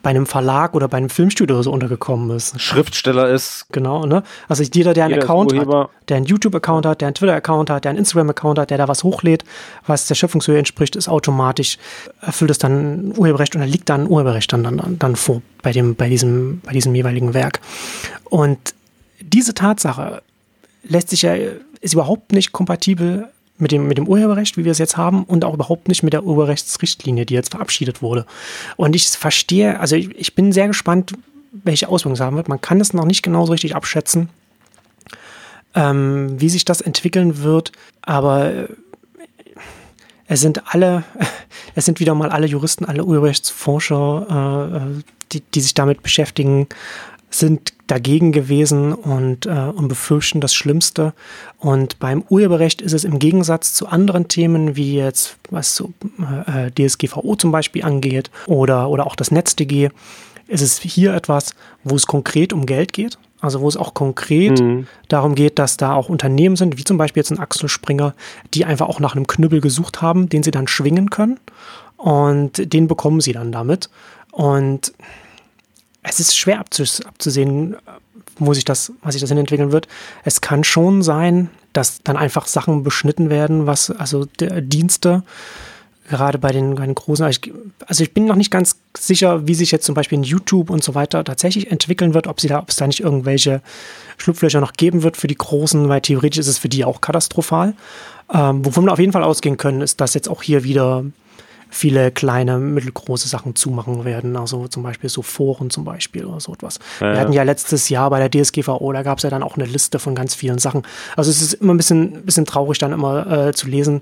[0.01, 2.59] bei einem Verlag oder bei einem Filmstudio so untergekommen ist.
[2.59, 3.65] Schriftsteller ist.
[3.71, 4.23] Genau, ne?
[4.47, 7.89] Also jeder, der einen Account hat, der einen YouTube-Account hat, der einen Twitter-Account hat, der
[7.89, 9.43] einen Instagram-Account hat, der da was hochlädt,
[9.85, 11.77] was der Schöpfungshöhe entspricht, ist automatisch,
[12.21, 15.95] erfüllt es dann Urheberrecht und da liegt dann Urheberrecht dann, dann, dann vor bei dem,
[15.95, 17.59] bei diesem, bei diesem jeweiligen Werk.
[18.25, 18.73] Und
[19.19, 20.21] diese Tatsache
[20.83, 21.35] lässt sich ja,
[21.81, 25.43] ist überhaupt nicht kompatibel mit dem, mit dem Urheberrecht, wie wir es jetzt haben, und
[25.43, 28.25] auch überhaupt nicht mit der Urheberrechtsrichtlinie, die jetzt verabschiedet wurde.
[28.75, 31.13] Und ich verstehe, also ich, ich bin sehr gespannt,
[31.51, 32.49] welche Auswirkungen es haben wird.
[32.49, 34.29] Man kann es noch nicht genauso richtig abschätzen,
[35.75, 38.67] ähm, wie sich das entwickeln wird, aber äh,
[40.27, 41.03] es sind alle,
[41.75, 46.67] es sind wieder mal alle Juristen, alle Urheberrechtsforscher, äh, äh, die, die sich damit beschäftigen,
[47.29, 51.13] sind dagegen gewesen und, äh, und befürchten das Schlimmste.
[51.57, 55.93] Und beim Urheberrecht ist es im Gegensatz zu anderen Themen, wie jetzt was so,
[56.45, 59.89] äh, DSGVO zum Beispiel angeht oder, oder auch das NetzDG,
[60.47, 63.17] ist es hier etwas, wo es konkret um Geld geht.
[63.39, 64.87] Also wo es auch konkret mhm.
[65.09, 68.15] darum geht, dass da auch Unternehmen sind, wie zum Beispiel jetzt ein Axel Springer,
[68.55, 71.39] die einfach auch nach einem Knüppel gesucht haben, den sie dann schwingen können.
[71.97, 73.91] Und den bekommen sie dann damit.
[74.31, 74.91] Und
[76.07, 77.75] es ist schwer abzusehen,
[78.39, 79.87] wo sich das, was sich das hin entwickeln wird.
[80.23, 85.23] Es kann schon sein, dass dann einfach Sachen beschnitten werden, was also Dienste
[86.09, 87.53] gerade bei den, bei den großen, also ich,
[87.85, 90.83] also ich bin noch nicht ganz sicher, wie sich jetzt zum Beispiel in YouTube und
[90.83, 93.61] so weiter tatsächlich entwickeln wird, ob sie da, ob es da nicht irgendwelche
[94.17, 97.73] Schlupflöcher noch geben wird für die Großen, weil theoretisch ist es für die auch katastrophal.
[98.33, 101.03] Ähm, wovon wir auf jeden Fall ausgehen können, ist, dass jetzt auch hier wieder
[101.69, 104.35] viele kleine, mittelgroße Sachen zumachen werden.
[104.35, 106.79] Also zum Beispiel so Foren zum Beispiel oder so etwas.
[106.99, 109.55] Ja, Wir hatten ja letztes Jahr bei der DSGVO, da gab es ja dann auch
[109.55, 110.83] eine Liste von ganz vielen Sachen.
[111.15, 114.01] Also es ist immer ein bisschen, bisschen traurig dann immer äh, zu lesen,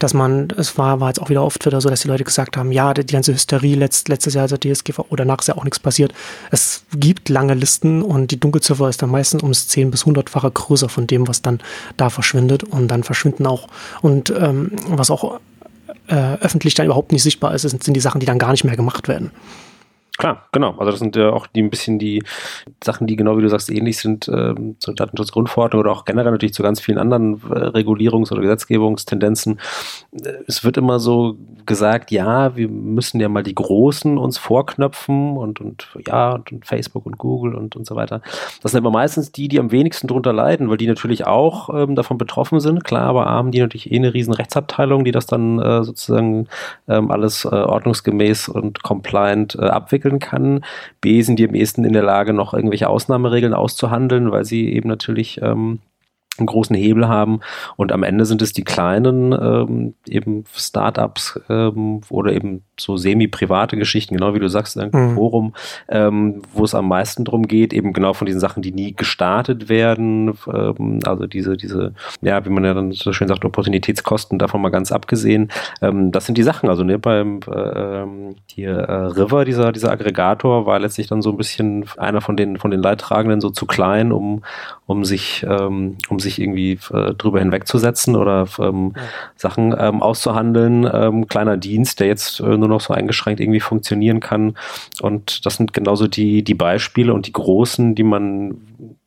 [0.00, 2.56] dass man, es war, war jetzt auch wieder auf Twitter so, dass die Leute gesagt
[2.56, 5.64] haben, ja, die, die ganze Hysterie letzt, letztes Jahr der DSGVO, danach ist ja auch
[5.64, 6.12] nichts passiert.
[6.50, 10.88] Es gibt lange Listen und die Dunkelziffer ist dann meistens ums 10 bis 100-fache größer
[10.88, 11.60] von dem, was dann
[11.98, 13.68] da verschwindet und dann verschwinden auch
[14.00, 15.38] und ähm, was auch
[16.10, 18.76] äh, öffentlich dann überhaupt nicht sichtbar ist, sind die Sachen, die dann gar nicht mehr
[18.76, 19.30] gemacht werden.
[20.20, 20.72] Klar, genau.
[20.72, 22.22] Also das sind ja auch die ein bisschen die
[22.84, 26.52] Sachen, die genau wie du sagst ähnlich sind ähm, zur Datenschutzgrundverordnung oder auch generell natürlich
[26.52, 29.58] zu ganz vielen anderen äh, Regulierungs- oder Gesetzgebungstendenzen.
[30.12, 35.38] Äh, es wird immer so gesagt, ja, wir müssen ja mal die Großen uns vorknöpfen
[35.38, 38.20] und, und ja, und, und Facebook und Google und, und so weiter.
[38.62, 41.94] Das sind aber meistens die, die am wenigsten drunter leiden, weil die natürlich auch ähm,
[41.94, 42.84] davon betroffen sind.
[42.84, 46.46] Klar, aber haben die natürlich eh eine riesen Rechtsabteilung, die das dann äh, sozusagen
[46.88, 50.64] ähm, alles äh, ordnungsgemäß und compliant äh, abwickelt entwickeln kann.
[51.00, 54.88] B sind die am ehesten in der Lage, noch irgendwelche Ausnahmeregeln auszuhandeln, weil sie eben
[54.88, 55.80] natürlich ähm,
[56.38, 57.40] einen großen Hebel haben.
[57.76, 63.76] Und am Ende sind es die kleinen ähm, eben Startups ähm, oder eben so semi-private
[63.76, 65.14] Geschichten, genau wie du sagst, ein mhm.
[65.14, 65.54] Forum,
[65.88, 69.68] ähm, wo es am meisten darum geht, eben genau von diesen Sachen, die nie gestartet
[69.68, 74.62] werden, ähm, also diese, diese, ja, wie man ja dann so schön sagt, Opportunitätskosten, davon
[74.62, 75.50] mal ganz abgesehen.
[75.82, 80.66] Ähm, das sind die Sachen, also ne, beim äh, hier äh, River, dieser, dieser Aggregator,
[80.66, 84.12] war letztlich dann so ein bisschen einer von den, von den Leidtragenden so zu klein,
[84.12, 84.42] um,
[84.86, 89.02] um sich, ähm, um sich irgendwie äh, drüber hinwegzusetzen oder ähm, ja.
[89.36, 90.88] Sachen ähm, auszuhandeln.
[90.92, 94.56] Ähm, kleiner Dienst, der jetzt äh, nur noch so eingeschränkt irgendwie funktionieren kann.
[95.00, 98.56] Und das sind genauso die, die Beispiele und die großen, die man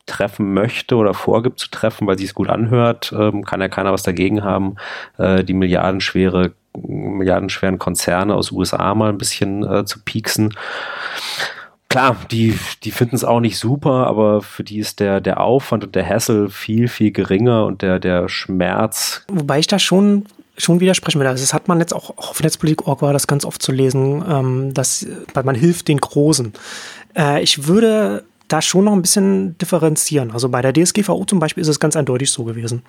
[0.06, 3.94] treffen möchte oder vorgibt zu treffen, weil sie es gut anhört, ähm, kann ja keiner
[3.94, 4.76] was dagegen haben,
[5.18, 10.56] äh, die milliardenschwere milliardenschweren Konzerne aus USA mal ein bisschen äh, zu pieksen
[11.94, 15.84] klar, die, die finden es auch nicht super, aber für die ist der, der Aufwand
[15.84, 19.24] und der Hassel viel, viel geringer und der, der Schmerz.
[19.32, 20.26] Wobei ich da schon
[20.56, 21.26] schon widersprechen will.
[21.26, 24.74] Also das hat man jetzt auch, auf Netzpolitik.org war das ganz oft zu lesen, ähm,
[24.74, 26.54] dass weil man hilft den Großen.
[27.18, 30.30] Äh, ich würde da schon noch ein bisschen differenzieren.
[30.30, 32.84] Also bei der DSGVO zum Beispiel ist es ganz eindeutig so gewesen,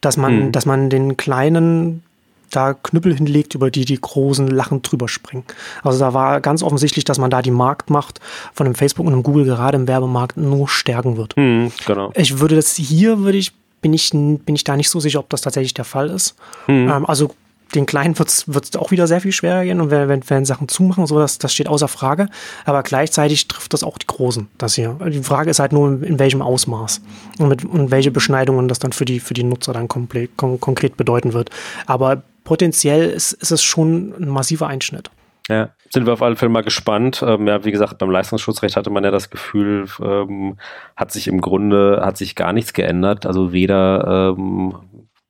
[0.00, 0.52] dass man, mhm.
[0.52, 2.04] dass man den kleinen
[2.50, 5.44] da Knüppel hinlegt, über die die Großen lachend drüber springen.
[5.82, 8.20] Also da war ganz offensichtlich, dass man da die Marktmacht
[8.52, 11.36] von dem Facebook und dem Google gerade im Werbemarkt nur stärken wird.
[11.36, 12.12] Mhm, genau.
[12.14, 15.30] Ich würde das hier, würde ich bin ich, bin ich da nicht so sicher, ob
[15.30, 16.36] das tatsächlich der Fall ist.
[16.66, 16.90] Mhm.
[16.90, 17.34] Ähm, also
[17.74, 21.06] den Kleinen wird es auch wieder sehr viel schwerer gehen und wenn, wenn, Sachen zumachen,
[21.06, 22.28] so das, das steht außer Frage.
[22.64, 24.96] Aber gleichzeitig trifft das auch die Großen, das hier.
[25.08, 27.00] Die Frage ist halt nur, in, in welchem Ausmaß
[27.38, 30.60] und, mit, und welche Beschneidungen das dann für die, für die Nutzer dann komplett, kon
[30.60, 31.50] konkret bedeuten wird.
[31.86, 35.10] Aber potenziell ist, ist es schon ein massiver Einschnitt.
[35.48, 37.24] Ja, sind wir auf alle Fälle mal gespannt.
[37.26, 40.56] Ähm, ja, wie gesagt, beim Leistungsschutzrecht hatte man ja das Gefühl, ähm,
[40.94, 43.26] hat sich im Grunde, hat sich gar nichts geändert.
[43.26, 44.76] Also weder ähm,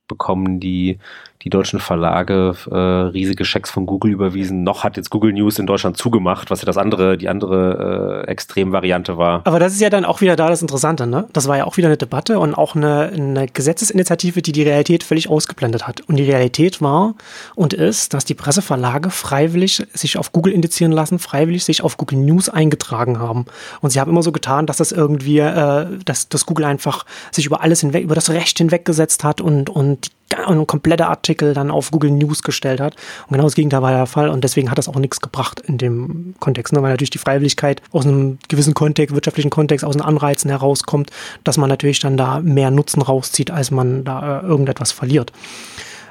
[0.07, 0.99] bekommen die
[1.43, 4.63] die deutschen Verlage äh, riesige Schecks von Google überwiesen.
[4.63, 8.29] Noch hat jetzt Google News in Deutschland zugemacht, was ja das andere, die andere äh,
[8.29, 9.41] Extremvariante war.
[9.45, 11.27] Aber das ist ja dann auch wieder da das Interessante, ne?
[11.33, 15.03] Das war ja auch wieder eine Debatte und auch eine, eine Gesetzesinitiative, die die Realität
[15.03, 16.01] völlig ausgeblendet hat.
[16.01, 17.15] Und die Realität war
[17.55, 22.19] und ist, dass die Presseverlage freiwillig sich auf Google indizieren lassen, freiwillig sich auf Google
[22.19, 23.45] News eingetragen haben.
[23.81, 27.45] Und sie haben immer so getan, dass das irgendwie, äh, dass, dass Google einfach sich
[27.45, 31.71] über alles hinweg, über das Recht hinweggesetzt hat und, und die und komplette Artikel dann
[31.71, 32.95] auf Google News gestellt hat.
[33.27, 35.77] Und genau das Gegenteil war der Fall und deswegen hat das auch nichts gebracht in
[35.77, 36.81] dem Kontext, ne?
[36.81, 41.11] weil natürlich die Freiwilligkeit aus einem gewissen Kontext, wirtschaftlichen Kontext, aus den Anreizen herauskommt,
[41.43, 45.31] dass man natürlich dann da mehr Nutzen rauszieht, als man da äh, irgendetwas verliert.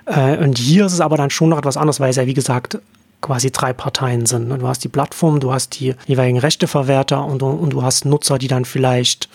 [0.06, 2.34] Äh, und hier ist es aber dann schon noch etwas anderes, weil es ja wie
[2.34, 2.78] gesagt
[3.20, 4.48] quasi drei Parteien sind.
[4.48, 4.58] Ne?
[4.58, 8.48] Du hast die Plattform, du hast die jeweiligen Rechteverwerter und, und du hast Nutzer, die
[8.48, 9.28] dann vielleicht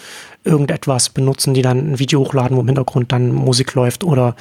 [0.44, 4.36] irgendetwas benutzen, die dann ein Video hochladen, wo im Hintergrund dann Musik läuft oder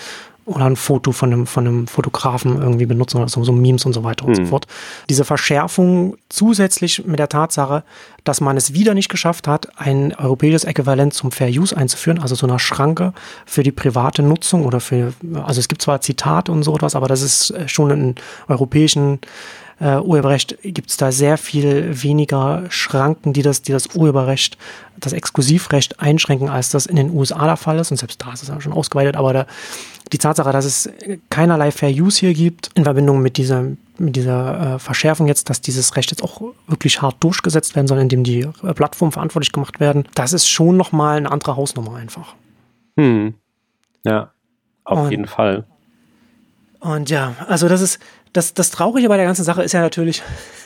[0.47, 3.93] oder ein Foto von einem, von einem Fotografen irgendwie benutzen oder so, so Memes und
[3.93, 4.67] so weiter und so fort.
[5.09, 7.83] Diese Verschärfung zusätzlich mit der Tatsache,
[8.25, 12.35] dass man es wieder nicht geschafft hat, ein europäisches Äquivalent zum Fair Use einzuführen, also
[12.35, 13.13] so einer Schranke
[13.47, 17.09] für die private Nutzung oder für, also es gibt zwar Zitate und so etwas, aber
[17.09, 18.15] das ist äh, schon in
[18.49, 19.21] europäischen
[19.81, 24.57] äh, Urheberrecht gibt es da sehr viel weniger Schranken, die das, die das Urheberrecht,
[24.99, 27.91] das Exklusivrecht einschränken, als das in den USA der Fall ist.
[27.91, 29.47] Und selbst da ist es ja schon ausgeweitet, aber da,
[30.13, 30.91] die Tatsache, dass es
[31.31, 33.65] keinerlei Fair Use hier gibt, in Verbindung mit dieser,
[33.99, 37.99] mit dieser äh, Verschärfung jetzt, dass dieses Recht jetzt auch wirklich hart durchgesetzt werden soll,
[37.99, 42.35] indem die äh, Plattformen verantwortlich gemacht werden, das ist schon nochmal eine andere Hausnummer einfach.
[42.97, 43.35] Hm.
[44.05, 44.31] Ja,
[44.85, 45.65] auf und, jeden Fall.
[46.81, 47.99] Und ja, also das ist,
[48.35, 50.23] das, das Traurige bei der ganzen Sache ist ja natürlich,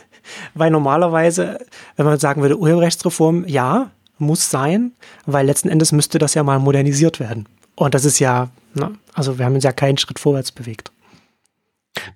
[0.54, 1.64] weil normalerweise,
[1.96, 4.92] wenn man sagen würde, Urheberrechtsreform, ja, muss sein,
[5.26, 7.46] weil letzten Endes müsste das ja mal modernisiert werden.
[7.76, 10.90] Und das ist ja, na, ne, also wir haben uns ja keinen Schritt vorwärts bewegt.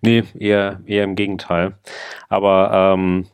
[0.01, 1.75] Nee, eher, eher im Gegenteil.
[2.29, 3.27] Aber ähm,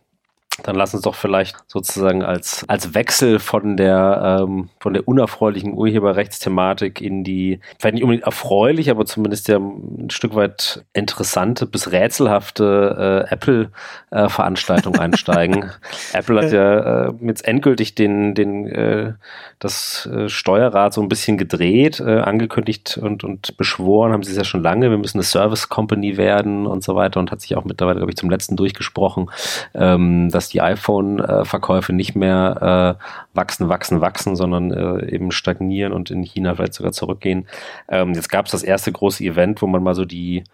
[0.63, 5.75] dann lass uns doch vielleicht sozusagen als, als Wechsel von der, ähm, von der unerfreulichen
[5.75, 11.93] Urheberrechtsthematik in die, vielleicht nicht unbedingt erfreulich, aber zumindest ja ein Stück weit interessante bis
[11.93, 15.71] rätselhafte äh, Apple-Veranstaltung äh, einsteigen.
[16.13, 19.13] Apple hat ja äh, jetzt endgültig den, den, äh,
[19.59, 24.37] das äh, Steuerrad so ein bisschen gedreht, äh, angekündigt und, und beschworen, haben sie es
[24.39, 27.57] ja schon lange, wir müssen eine Service Company werden und so weiter und hat sich
[27.57, 29.31] auch mittlerweile, glaube ich, zum letzten durchgesprochen,
[29.75, 36.11] ähm, dass die iPhone-Verkäufe nicht mehr äh, wachsen, wachsen, wachsen, sondern äh, eben stagnieren und
[36.11, 37.47] in China vielleicht sogar zurückgehen.
[37.89, 40.45] Ähm, jetzt gab es das erste große Event, wo man mal so die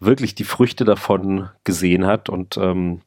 [0.00, 3.00] wirklich die Früchte davon gesehen hat und ähm,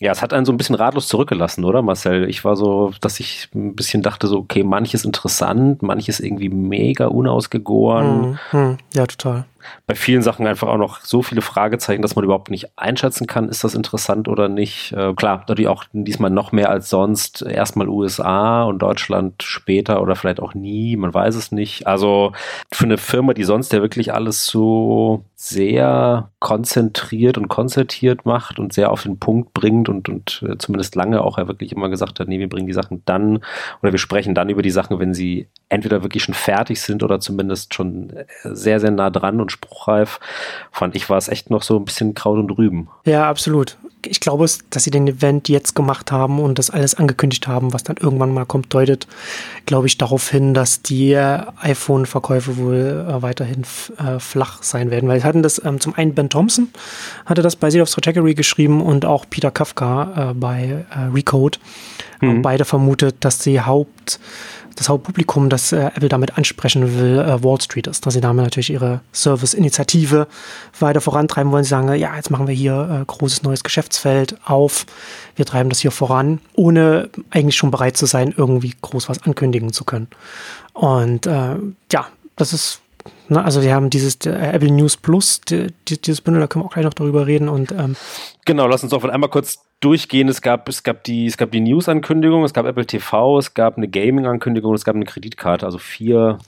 [0.00, 2.28] ja, es hat einen so ein bisschen ratlos zurückgelassen, oder Marcel?
[2.28, 7.06] Ich war so, dass ich ein bisschen dachte so, okay, manches interessant, manches irgendwie mega
[7.06, 8.38] unausgegoren.
[8.50, 9.44] Hm, hm, ja, total
[9.86, 13.48] bei vielen Sachen einfach auch noch so viele Fragezeichen, dass man überhaupt nicht einschätzen kann,
[13.48, 14.92] ist das interessant oder nicht.
[14.92, 17.42] Äh, klar, natürlich auch diesmal noch mehr als sonst.
[17.42, 21.86] Erstmal USA und Deutschland später oder vielleicht auch nie, man weiß es nicht.
[21.86, 22.32] Also
[22.72, 28.72] für eine Firma, die sonst ja wirklich alles so sehr konzentriert und konzertiert macht und
[28.72, 32.18] sehr auf den Punkt bringt und, und äh, zumindest lange auch er wirklich immer gesagt
[32.18, 33.40] hat, nee, wir bringen die Sachen dann
[33.80, 37.20] oder wir sprechen dann über die Sachen, wenn sie entweder wirklich schon fertig sind oder
[37.20, 40.20] zumindest schon äh, sehr, sehr nah dran und spruchreif,
[40.72, 42.88] fand ich, war es echt noch so ein bisschen Kraut und Rüben.
[43.04, 43.76] Ja, absolut.
[44.06, 47.82] Ich glaube, dass sie den Event jetzt gemacht haben und das alles angekündigt haben, was
[47.82, 49.08] dann irgendwann mal kommt, deutet,
[49.66, 53.64] glaube ich, darauf hin, dass die äh, iPhone-Verkäufe wohl äh, weiterhin
[53.98, 55.08] äh, flach sein werden.
[55.08, 56.68] Weil es hatten das ähm, zum einen Ben Thompson
[57.26, 61.58] hatte das bei Seal of Strategy geschrieben und auch Peter Kafka äh, bei äh, Recode.
[62.20, 62.42] Mhm.
[62.42, 64.20] Beide vermutet, dass die Haupt
[64.78, 68.06] das Hauptpublikum, das äh, Apple damit ansprechen will, äh, Wall Street ist.
[68.06, 70.26] Dass sie damit natürlich ihre Service-Initiative
[70.78, 71.64] weiter vorantreiben wollen.
[71.64, 74.86] Sie sagen, ja, jetzt machen wir hier äh, großes neues Geschäftsfeld auf.
[75.36, 79.72] Wir treiben das hier voran, ohne eigentlich schon bereit zu sein, irgendwie groß was ankündigen
[79.72, 80.08] zu können.
[80.72, 81.56] Und äh,
[81.92, 82.80] ja, das ist
[83.28, 86.64] Ne, also wir haben dieses äh, Apple News Plus, die, die, dieses Bündel, da können
[86.64, 87.48] wir auch gleich noch darüber reden.
[87.48, 87.96] Und, ähm,
[88.44, 90.28] genau, lass uns doch einmal kurz durchgehen.
[90.28, 94.74] Es gab, es gab die, die News-Ankündigung, es gab Apple TV, es gab eine Gaming-Ankündigung,
[94.74, 95.66] es gab eine Kreditkarte.
[95.66, 96.38] Also vier,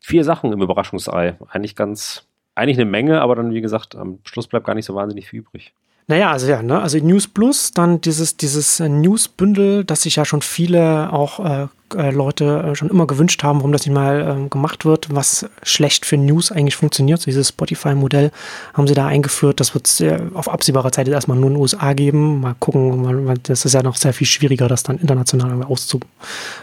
[0.00, 1.36] vier Sachen im Überraschungsei.
[1.48, 4.94] Eigentlich ganz, eigentlich eine Menge, aber dann, wie gesagt, am Schluss bleibt gar nicht so
[4.94, 5.74] wahnsinnig viel übrig.
[6.10, 6.82] Naja, also ja, ne?
[6.82, 12.10] also News Plus, dann dieses, dieses News-Bündel, das sich ja schon viele auch äh, äh,
[12.10, 16.04] Leute äh, schon immer gewünscht haben, warum das nicht mal ähm, gemacht wird, was schlecht
[16.04, 17.20] für News eigentlich funktioniert.
[17.20, 18.32] So dieses Spotify-Modell
[18.74, 19.60] haben sie da eingeführt.
[19.60, 20.02] Das wird es
[20.34, 22.40] auf absehbare Zeit erstmal nur in den USA geben.
[22.40, 26.00] Mal gucken, weil das ist ja noch sehr viel schwieriger, das dann international auszu,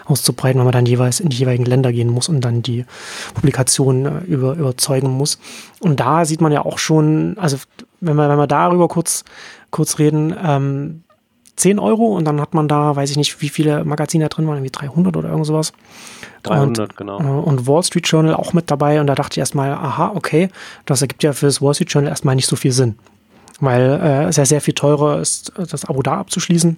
[0.03, 2.85] auszubreiten, weil man dann jeweils in die jeweiligen Länder gehen muss und dann die
[3.33, 5.39] Publikation äh, über, überzeugen muss.
[5.79, 7.57] Und da sieht man ja auch schon, also
[7.99, 9.23] wenn wir, wenn wir darüber kurz,
[9.71, 11.03] kurz reden, ähm,
[11.57, 14.45] 10 Euro und dann hat man da, weiß ich nicht, wie viele Magazine da drin
[14.45, 15.73] waren, irgendwie 300 oder irgend sowas.
[16.43, 17.19] 300, und, genau.
[17.19, 20.49] Äh, und Wall Street Journal auch mit dabei und da dachte ich erstmal, aha, okay,
[20.85, 22.97] das ergibt ja für das Wall Street Journal erstmal nicht so viel Sinn.
[23.59, 26.77] Weil äh, es ja sehr viel teurer ist, das Abo da abzuschließen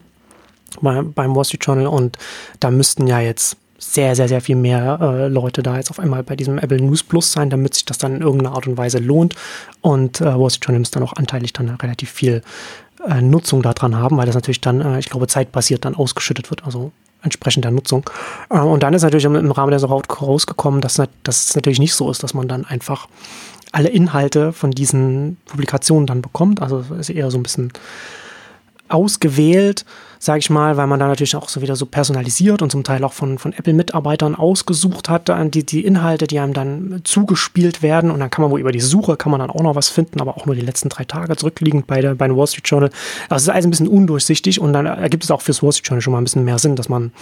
[0.81, 2.17] bei, beim Wall Street Journal und
[2.61, 6.21] da müssten ja jetzt sehr, sehr, sehr viel mehr äh, Leute da jetzt auf einmal
[6.23, 8.99] bei diesem Apple News Plus sein, damit sich das dann in irgendeiner Art und Weise
[8.99, 9.35] lohnt.
[9.81, 12.41] Und äh, Wall Street Journal dann auch anteilig dann relativ viel
[13.07, 16.65] äh, Nutzung daran haben, weil das natürlich dann, äh, ich glaube, zeitbasiert dann ausgeschüttet wird,
[16.65, 18.09] also entsprechend der Nutzung.
[18.49, 21.79] Äh, und dann ist natürlich im, im Rahmen der Sache rausgekommen, dass, dass es natürlich
[21.79, 23.07] nicht so ist, dass man dann einfach
[23.71, 26.61] alle Inhalte von diesen Publikationen dann bekommt.
[26.61, 27.71] Also es ist eher so ein bisschen
[28.87, 29.85] ausgewählt,
[30.21, 33.05] sage ich mal, weil man da natürlich auch so wieder so personalisiert und zum Teil
[33.05, 38.19] auch von, von Apple-Mitarbeitern ausgesucht hat, die, die Inhalte, die einem dann zugespielt werden und
[38.19, 40.35] dann kann man wohl über die Suche kann man dann auch noch was finden, aber
[40.35, 42.89] auch nur die letzten drei Tage zurückliegend bei der, bei der Wall Street Journal.
[43.29, 45.87] Also es ist alles ein bisschen undurchsichtig und dann ergibt es auch fürs Wall Street
[45.87, 47.13] Journal schon mal ein bisschen mehr Sinn, dass man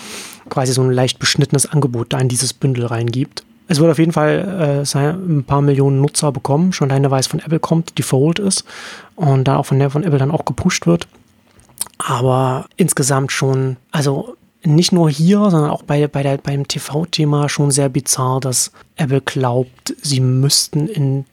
[0.50, 3.44] quasi so ein leicht beschnittenes Angebot da in dieses Bündel reingibt.
[3.68, 7.28] Es wird auf jeden Fall äh, ein paar Millionen Nutzer bekommen, schon alleine weil es
[7.28, 8.64] von Apple kommt, Default ist
[9.16, 11.08] und dann auch von, von Apple dann auch gepusht wird
[11.98, 17.72] aber insgesamt schon, also nicht nur hier, sondern auch bei, bei der, beim TV-Thema schon
[17.72, 21.26] sehr bizarr, dass Apple glaubt, sie müssten in,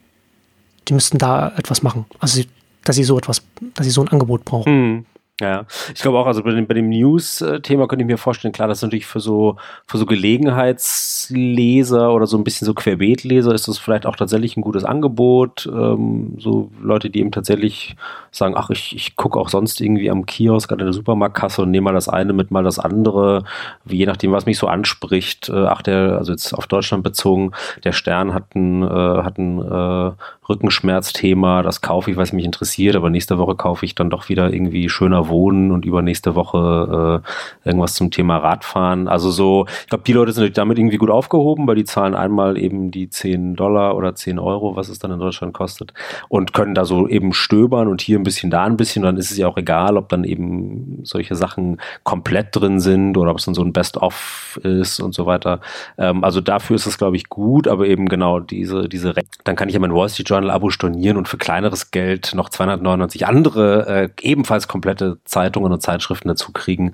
[0.88, 2.04] die müssten da etwas machen.
[2.18, 2.42] Also,
[2.84, 3.42] dass sie so etwas,
[3.74, 4.72] dass sie so ein Angebot brauchen.
[4.72, 5.06] Mhm.
[5.40, 8.68] Ja, ich glaube auch, also bei dem, bei dem News-Thema könnte ich mir vorstellen, klar,
[8.68, 13.66] das ist natürlich für so, für so Gelegenheitsleser oder so ein bisschen so Querbeetleser ist
[13.66, 15.66] das vielleicht auch tatsächlich ein gutes Angebot.
[15.66, 17.96] Ähm, so Leute, die eben tatsächlich
[18.30, 21.86] sagen, ach, ich, ich gucke auch sonst irgendwie am Kiosk, an der Supermarktkasse und nehme
[21.86, 23.42] mal das eine mit mal das andere,
[23.86, 25.48] je nachdem, was mich so anspricht.
[25.48, 27.50] Äh, ach, der, also jetzt auf Deutschland bezogen,
[27.82, 30.12] der Stern hat ein, äh, hat ein äh,
[30.48, 34.52] Rückenschmerzthema, das kaufe ich, was mich interessiert, aber nächste Woche kaufe ich dann doch wieder
[34.52, 37.22] irgendwie schöner Wohnen und übernächste Woche
[37.64, 39.08] äh, irgendwas zum Thema Radfahren.
[39.08, 42.58] Also so, ich glaube, die Leute sind damit irgendwie gut aufgehoben, weil die zahlen einmal
[42.58, 45.92] eben die 10 Dollar oder 10 Euro, was es dann in Deutschland kostet,
[46.28, 49.02] und können da so eben stöbern und hier ein bisschen, da ein bisschen.
[49.02, 53.30] Dann ist es ja auch egal, ob dann eben solche Sachen komplett drin sind oder
[53.30, 55.60] ob es dann so ein Best-of ist und so weiter.
[55.98, 59.68] Ähm, also dafür ist es, glaube ich, gut, aber eben genau diese, diese, dann kann
[59.68, 64.08] ich ja mein Wall Street Journal-Abo stornieren und für kleineres Geld noch 299 andere, äh,
[64.20, 66.92] ebenfalls komplette Zeitungen und Zeitschriften dazu kriegen.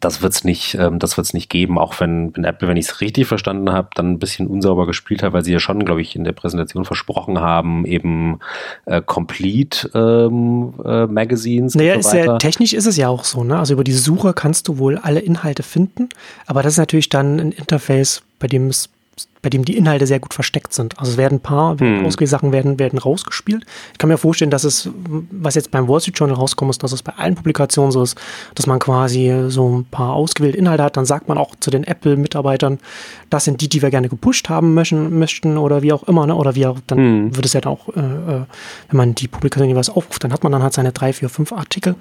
[0.00, 3.00] Das wird's nicht, ähm, das wird's nicht geben, auch wenn, wenn Apple, wenn ich es
[3.02, 6.16] richtig verstanden habe, dann ein bisschen unsauber gespielt hat, weil sie ja schon, glaube ich,
[6.16, 8.40] in der Präsentation versprochen haben, eben
[8.86, 11.74] äh, Complete ähm, äh, Magazines.
[11.74, 13.58] Naja, so ist ja, technisch ist es ja auch so, ne?
[13.58, 16.08] Also über die Suche kannst du wohl alle Inhalte finden,
[16.46, 18.88] aber das ist natürlich dann ein Interface, bei dem es
[19.42, 20.98] bei dem die Inhalte sehr gut versteckt sind.
[20.98, 22.06] Also es werden ein paar hm.
[22.06, 23.64] ausgewählte Sachen werden, werden rausgespielt.
[23.92, 24.88] Ich kann mir vorstellen, dass es,
[25.30, 28.16] was jetzt beim Wall Street Journal rauskommt, ist, dass es bei allen Publikationen so ist,
[28.54, 30.96] dass man quasi so ein paar ausgewählte Inhalte hat.
[30.96, 32.78] Dann sagt man auch zu den Apple-Mitarbeitern,
[33.30, 36.26] das sind die, die wir gerne gepusht haben möchten, möchten oder wie auch immer.
[36.26, 36.36] Ne?
[36.36, 37.36] Oder wie auch, dann hm.
[37.36, 38.44] wird es ja dann auch, äh, äh,
[38.88, 41.52] wenn man die Publikation jeweils aufruft, dann hat man dann halt seine drei, vier, fünf
[41.52, 41.96] Artikel.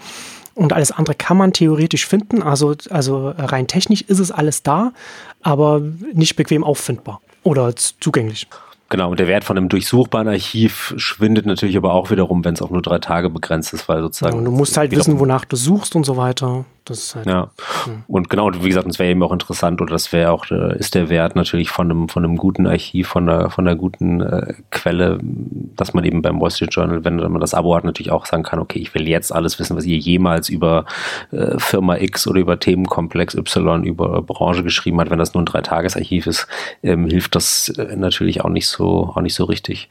[0.53, 2.43] Und alles andere kann man theoretisch finden.
[2.43, 4.91] Also, also rein technisch ist es alles da,
[5.41, 5.81] aber
[6.13, 8.47] nicht bequem auffindbar oder zugänglich.
[8.89, 12.61] Genau, und der Wert von einem durchsuchbaren Archiv schwindet natürlich aber auch wiederum, wenn es
[12.61, 14.33] auch nur drei Tage begrenzt ist, weil sozusagen.
[14.33, 16.65] Ja, und du musst halt wissen, wonach du suchst und so weiter.
[16.89, 17.31] Halt, ja.
[17.31, 17.51] ja.
[18.07, 20.95] Und genau, wie gesagt, es wäre eben auch interessant oder das wäre auch, äh, ist
[20.95, 24.53] der Wert natürlich von einem, von einem guten Archiv, von der, von der guten äh,
[24.71, 28.25] Quelle, dass man eben beim Wall Street Journal, wenn man das Abo hat, natürlich auch
[28.25, 30.85] sagen kann, okay, ich will jetzt alles wissen, was ihr jemals über
[31.31, 35.09] äh, Firma X oder über Themenkomplex Y, über Branche geschrieben hat.
[35.09, 36.47] Wenn das nur ein Dreitagesarchiv ist,
[36.83, 39.89] ähm, hilft das äh, natürlich auch nicht so, auch nicht so richtig.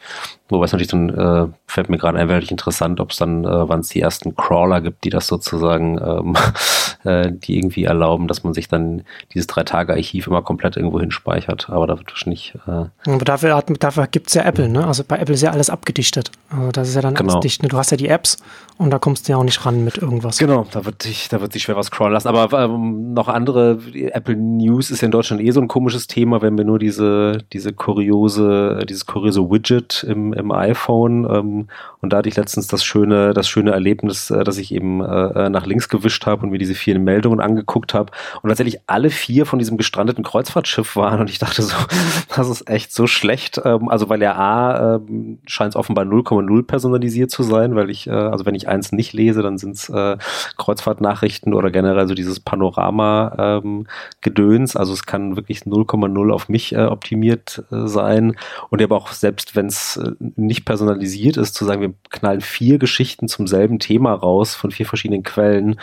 [0.51, 3.69] Wobei es natürlich dann, äh, fällt mir gerade ein, wäre interessant, ob es dann, äh,
[3.69, 6.35] wann es die ersten Crawler gibt, die das sozusagen ähm,
[7.05, 11.69] äh, die irgendwie erlauben, dass man sich dann dieses Drei-Tage-Archiv immer komplett irgendwo hinspeichert.
[11.71, 12.55] Aber da wird wahrscheinlich.
[12.67, 14.87] Äh Aber dafür, dafür gibt es ja Apple, ne?
[14.87, 16.31] Also bei Apple ist ja alles abgedichtet.
[16.51, 17.33] Also das ist ja dann genau.
[17.33, 17.63] alles dicht.
[17.63, 17.69] Ne?
[17.69, 18.37] Du hast ja die Apps
[18.79, 20.39] und da kommst du ja auch nicht ran mit irgendwas.
[20.39, 22.29] Genau, da wird sich, da wird sich schwer was crawlen lassen.
[22.29, 23.79] Aber ähm, noch andere,
[24.13, 27.39] Apple News ist ja in Deutschland eh so ein komisches Thema, wenn wir nur diese,
[27.53, 31.69] diese kuriose, dieses kuriose Widget im, im iPhone ähm,
[32.01, 35.47] und da hatte ich letztens das schöne, das schöne Erlebnis, äh, dass ich eben äh,
[35.47, 39.11] äh nach links gewischt habe und mir diese vielen Meldungen angeguckt habe und tatsächlich alle
[39.11, 41.77] vier von diesem gestrandeten Kreuzfahrtschiff waren und ich dachte so,
[42.35, 43.61] das ist echt so schlecht.
[43.65, 48.07] Ähm, also weil ja A ähm, scheint es offenbar 0,0 personalisiert zu sein, weil ich,
[48.07, 50.17] äh, also wenn ich eins nicht lese, dann sind es äh,
[50.57, 54.75] Kreuzfahrtnachrichten oder generell so dieses Panorama-Gedöns.
[54.75, 58.37] Ähm, also es kann wirklich 0,0 auf mich äh, optimiert äh, sein
[58.71, 62.79] und aber auch selbst wenn es äh, nicht personalisiert ist, zu sagen, wir knallen vier
[62.79, 65.81] Geschichten zum selben Thema raus von vier verschiedenen Quellen,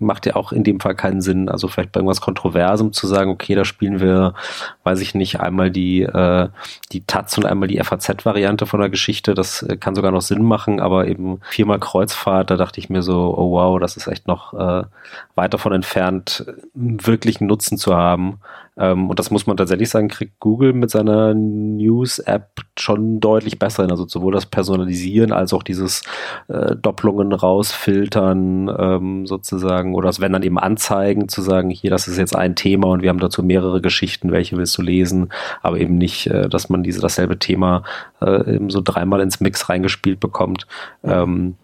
[0.00, 1.48] macht ja auch in dem Fall keinen Sinn.
[1.48, 4.34] Also vielleicht bei irgendwas Kontroversem zu sagen, okay, da spielen wir,
[4.84, 6.48] weiß ich nicht, einmal die, äh,
[6.92, 9.34] die Taz und einmal die FAZ-Variante von der Geschichte.
[9.34, 13.02] Das äh, kann sogar noch Sinn machen, aber eben viermal Kreuzfahrt, da dachte ich mir
[13.02, 14.84] so, oh wow, das ist echt noch äh,
[15.34, 16.44] weit davon entfernt,
[16.74, 18.38] wirklichen Nutzen zu haben.
[18.76, 23.84] Ähm, und das muss man tatsächlich sagen, kriegt Google mit seiner News-App schon deutlich besser
[23.84, 23.90] hin.
[23.90, 26.02] Also sowohl das Personalisieren als auch dieses
[26.48, 32.18] äh, Doppelungen rausfiltern ähm, sozusagen oder werden dann eben Anzeigen zu sagen, hier, das ist
[32.18, 35.32] jetzt ein Thema und wir haben dazu mehrere Geschichten, welche willst du lesen,
[35.62, 37.84] aber eben nicht, äh, dass man diese dasselbe Thema
[38.20, 40.66] äh, eben so dreimal ins Mix reingespielt bekommt.
[41.02, 41.56] Ähm,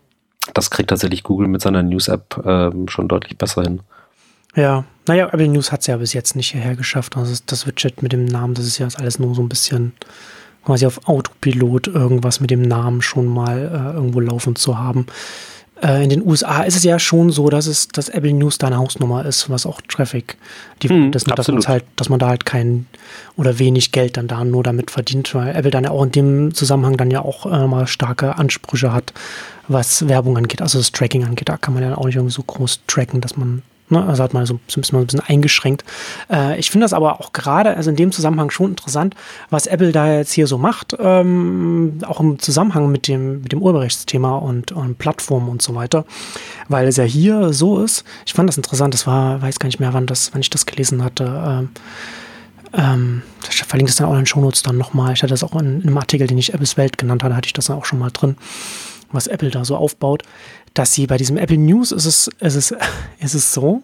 [0.54, 3.80] das kriegt tatsächlich Google mit seiner News-App ähm, schon deutlich besser hin.
[4.56, 7.16] Ja, naja, Apple News hat es ja bis jetzt nicht hierher geschafft.
[7.16, 9.92] Also das Widget mit dem Namen, das ist ja alles nur so ein bisschen
[10.64, 15.06] quasi auf Autopilot irgendwas mit dem Namen schon mal äh, irgendwo laufen zu haben.
[15.82, 18.76] Äh, in den USA ist es ja schon so, dass es dass Apple News deine
[18.76, 20.36] Hausnummer ist, was auch Traffic,
[20.82, 22.86] die, hm, das, dass, halt, dass man da halt kein
[23.36, 26.54] oder wenig Geld dann da nur damit verdient, weil Apple dann ja auch in dem
[26.54, 29.12] Zusammenhang dann ja auch äh, mal starke Ansprüche hat,
[29.68, 31.48] was Werbung angeht, also das Tracking angeht.
[31.48, 34.04] Da kann man ja auch nicht irgendwie so groß tracken, dass man Ne?
[34.04, 35.84] Also hat man so, so ein, bisschen, ein bisschen eingeschränkt.
[36.30, 39.14] Äh, ich finde das aber auch gerade, also in dem Zusammenhang schon interessant,
[39.50, 43.62] was Apple da jetzt hier so macht, ähm, auch im Zusammenhang mit dem, mit dem
[43.62, 46.04] Urheberrechtsthema und, und Plattformen und so weiter,
[46.68, 48.04] weil es ja hier so ist.
[48.26, 50.66] Ich fand das interessant, das war, weiß gar nicht mehr, wann das, wann ich das
[50.66, 51.24] gelesen hatte.
[51.24, 51.68] Ähm,
[52.72, 55.12] ähm, ich verlinke das dann auch in den Shownotes dann nochmal.
[55.12, 57.46] Ich hatte das auch in, in einem Artikel, den ich Apples Welt genannt hatte, hatte
[57.46, 58.36] ich das dann auch schon mal drin,
[59.12, 60.22] was Apple da so aufbaut
[60.74, 62.74] dass sie bei diesem Apple News ist es, ist es,
[63.20, 63.82] ist es so,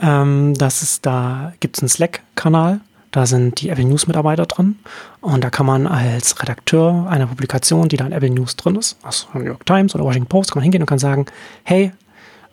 [0.00, 4.76] ähm, dass es da gibt es einen Slack-Kanal, da sind die Apple News Mitarbeiter drin
[5.20, 8.96] und da kann man als Redakteur einer Publikation, die da in Apple News drin ist,
[9.02, 11.26] aus New York Times oder Washington Post, kann man hingehen und kann sagen,
[11.64, 11.92] hey,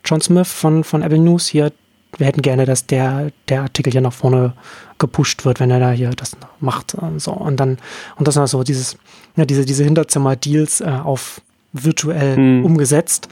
[0.04, 1.72] John Smith von, von Apple News hier,
[2.16, 4.54] wir hätten gerne, dass der, der Artikel hier nach vorne
[4.98, 6.94] gepusht wird, wenn er da hier das macht.
[6.94, 7.32] Und so.
[7.32, 7.78] Und dann,
[8.16, 8.96] und das sind also dieses,
[9.36, 11.40] ja, diese, diese Hinterzimmer-Deals äh, auf
[11.72, 12.64] virtuell hm.
[12.64, 13.28] umgesetzt.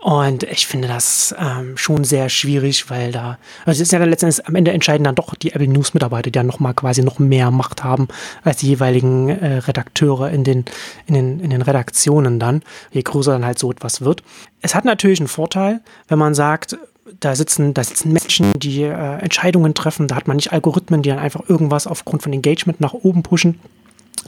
[0.00, 3.36] Und ich finde das ähm, schon sehr schwierig, weil da,
[3.66, 6.30] also es ist ja dann letztendlich am Ende entscheiden dann doch die Apple News Mitarbeiter,
[6.30, 8.06] die dann nochmal quasi noch mehr Macht haben
[8.44, 10.64] als die jeweiligen äh, Redakteure in den,
[11.06, 12.62] in, den, in den Redaktionen dann,
[12.92, 14.22] je größer dann halt so etwas wird.
[14.62, 16.78] Es hat natürlich einen Vorteil, wenn man sagt,
[17.18, 21.08] da sitzen, da sitzen Menschen, die äh, Entscheidungen treffen, da hat man nicht Algorithmen, die
[21.08, 23.58] dann einfach irgendwas aufgrund von Engagement nach oben pushen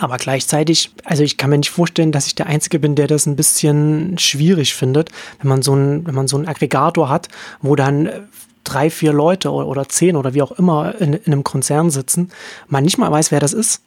[0.00, 3.26] aber gleichzeitig, also ich kann mir nicht vorstellen, dass ich der Einzige bin, der das
[3.26, 7.28] ein bisschen schwierig findet, wenn man so ein, wenn man so einen Aggregator hat,
[7.60, 8.20] wo dann äh,
[8.64, 12.30] drei, vier Leute oder, zehn oder wie auch immer in, in einem Konzern sitzen,
[12.68, 13.82] man nicht mal weiß, wer das ist.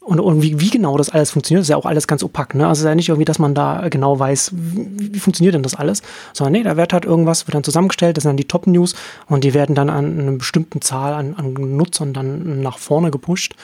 [0.00, 2.54] Und, und wie, wie genau das alles funktioniert, ist ja auch alles ganz opak.
[2.54, 2.66] Ne?
[2.66, 5.62] Also es ist ja nicht irgendwie, dass man da genau weiß, wie, wie funktioniert denn
[5.62, 6.00] das alles,
[6.32, 8.94] sondern nee, da wird halt irgendwas, wird dann zusammengestellt, das sind dann die Top-News
[9.26, 13.54] und die werden dann an einer bestimmten Zahl an, an Nutzern dann nach vorne gepusht.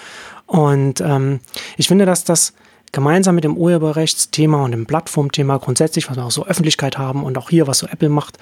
[0.47, 1.40] Und ähm,
[1.76, 2.55] ich finde, dass das
[2.92, 7.36] gemeinsam mit dem Urheberrechtsthema und dem Plattformthema grundsätzlich, was wir auch so Öffentlichkeit haben und
[7.36, 8.38] auch hier, was so Apple macht,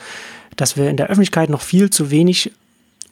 [0.57, 2.53] dass wir in der Öffentlichkeit noch viel zu wenig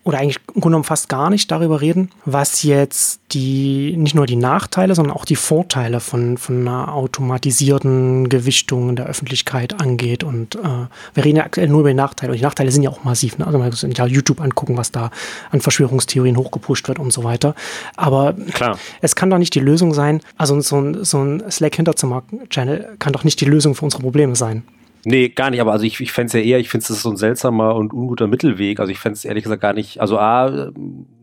[0.03, 4.25] oder eigentlich im Grunde genommen fast gar nicht darüber reden, was jetzt die, nicht nur
[4.25, 10.25] die Nachteile, sondern auch die Vorteile von, von einer automatisierten Gewichtung in der Öffentlichkeit angeht.
[10.25, 12.33] Und äh, wir reden ja aktuell nur über die Nachteile.
[12.33, 13.37] Und die Nachteile sind ja auch massiv.
[13.37, 13.47] Ne?
[13.47, 15.11] Also man muss ja YouTube angucken, was da
[15.51, 17.55] an Verschwörungstheorien hochgepusht wird und so weiter.
[17.97, 18.79] Aber Klar.
[19.03, 23.25] es kann doch nicht die Lösung sein, also so ein, so ein Slack-Hinterzimmer-Channel kann doch
[23.25, 24.63] nicht die Lösung für unsere Probleme sein.
[25.05, 27.11] Nee, gar nicht, aber also ich, ich fände es ja eher, ich finde es so
[27.11, 28.81] ein seltsamer und unguter Mittelweg.
[28.81, 30.73] Also ich fände es ehrlich gesagt gar nicht, also A,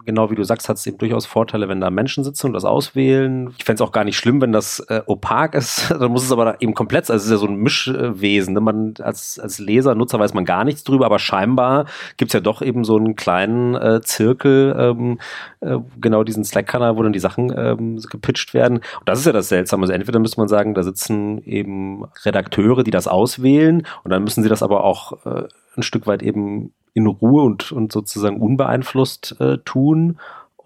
[0.08, 2.66] genau wie du sagst, hat es eben durchaus Vorteile, wenn da Menschen sitzen und das
[2.66, 3.54] auswählen.
[3.58, 5.92] Ich fände es auch gar nicht schlimm, wenn das äh, opak ist.
[6.00, 8.54] Dann muss es aber eben komplett, also es ist ja so ein Mischwesen.
[8.56, 8.62] Ne?
[8.62, 11.86] Man als, als Leser, Nutzer weiß man gar nichts drüber, aber scheinbar
[12.16, 15.20] gibt es ja doch eben so einen kleinen äh, Zirkel, ähm,
[15.60, 18.78] äh, genau diesen Slack-Kanal, wo dann die Sachen ähm, gepitcht werden.
[18.78, 19.84] Und das ist ja das Seltsame.
[19.84, 24.42] Also entweder müsste man sagen, da sitzen eben Redakteure, die das auswählen und dann müssen
[24.42, 25.44] sie das aber auch äh,
[25.78, 30.18] ein Stück weit eben in Ruhe und, und sozusagen unbeeinflusst äh, tun.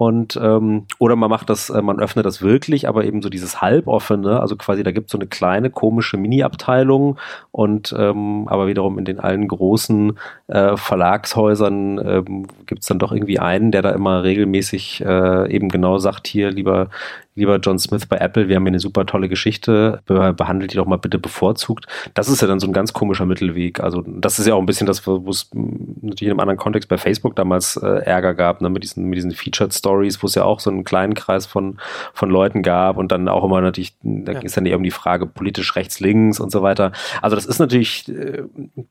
[0.01, 3.62] Und ähm, oder man macht das, äh, man öffnet das wirklich, aber eben so dieses
[3.62, 7.20] halboffene, also quasi da gibt es so eine kleine komische Mini-Abteilung
[7.51, 13.12] und ähm, aber wiederum in den allen großen äh, Verlagshäusern ähm, gibt es dann doch
[13.12, 16.89] irgendwie einen, der da immer regelmäßig äh, eben genau sagt, hier lieber
[17.36, 20.86] lieber John Smith bei Apple, wir haben hier eine super tolle Geschichte, behandelt die doch
[20.86, 21.86] mal bitte bevorzugt.
[22.14, 23.80] Das ist ja dann so ein ganz komischer Mittelweg.
[23.80, 26.90] Also das ist ja auch ein bisschen das, wo es natürlich in einem anderen Kontext
[26.90, 30.36] bei Facebook damals äh, Ärger gab, ne, mit diesen, mit diesen Featured Stories, wo es
[30.36, 31.78] ja auch so einen kleinen Kreis von,
[32.14, 34.40] von Leuten gab und dann auch immer natürlich, da ja.
[34.40, 36.92] ging es dann eher um die Frage politisch rechts, links und so weiter.
[37.22, 38.44] Also das ist natürlich, äh,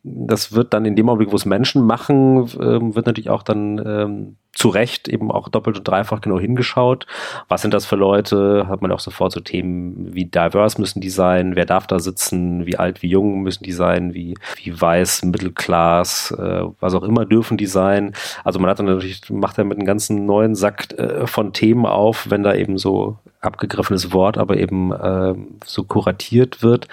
[0.03, 3.83] das wird dann in dem Augenblick, wo es Menschen machen, äh, wird natürlich auch dann
[3.85, 7.07] ähm, zu Recht eben auch doppelt und dreifach genau hingeschaut.
[7.49, 8.30] Was sind das für Leute?
[8.33, 12.67] Hat man auch sofort so Themen wie diverse müssen die sein, wer darf da sitzen,
[12.67, 17.25] wie alt, wie jung müssen die sein, wie, wie weiß, Mittelklass, äh, was auch immer
[17.25, 18.15] dürfen die sein.
[18.45, 21.87] Also man hat dann natürlich, macht er mit einem ganzen neuen Sack äh, von Themen
[21.87, 26.89] auf, wenn da eben so abgegriffenes Wort, aber eben äh, so kuratiert wird.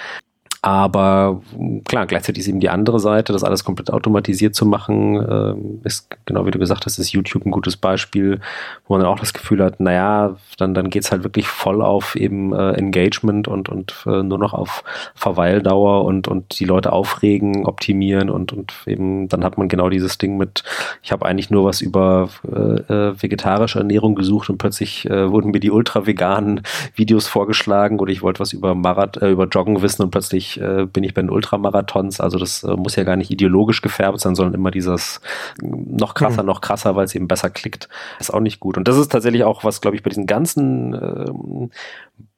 [0.67, 1.39] Aber
[1.85, 6.09] klar, gleichzeitig ist eben die andere Seite, das alles komplett automatisiert zu machen, äh, ist,
[6.25, 8.41] genau wie du gesagt hast, ist YouTube ein gutes Beispiel,
[8.85, 12.17] wo man dann auch das Gefühl hat, naja, dann, dann geht's halt wirklich voll auf
[12.17, 14.83] eben äh, Engagement und, und äh, nur noch auf
[15.15, 20.17] Verweildauer und, und die Leute aufregen, optimieren und, und eben dann hat man genau dieses
[20.17, 20.65] Ding mit,
[21.01, 25.51] ich habe eigentlich nur was über äh, äh, vegetarische Ernährung gesucht und plötzlich äh, wurden
[25.51, 26.59] mir die ultra veganen
[26.93, 30.85] Videos vorgeschlagen oder ich wollte was über Marath, äh, über Joggen wissen und plötzlich äh,
[30.85, 32.19] bin ich bei den Ultramarathons.
[32.19, 35.21] Also das äh, muss ja gar nicht ideologisch gefärbt sein, sondern immer dieses
[35.61, 36.47] noch krasser, mhm.
[36.47, 37.89] noch krasser, weil es eben besser klickt.
[38.19, 38.77] Ist auch nicht gut.
[38.77, 41.71] Und das ist tatsächlich auch, was, glaube ich, bei diesen ganzen ähm,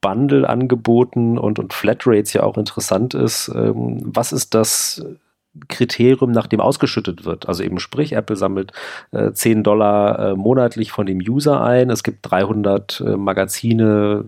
[0.02, 3.50] Bundle-Angeboten und, und Flatrates ja auch interessant ist.
[3.54, 5.04] Ähm, was ist das
[5.68, 7.48] Kriterium, nach dem ausgeschüttet wird.
[7.48, 8.72] Also eben sprich, Apple sammelt
[9.12, 11.90] äh, 10 Dollar äh, monatlich von dem User ein.
[11.90, 14.26] Es gibt 300 äh, Magazine,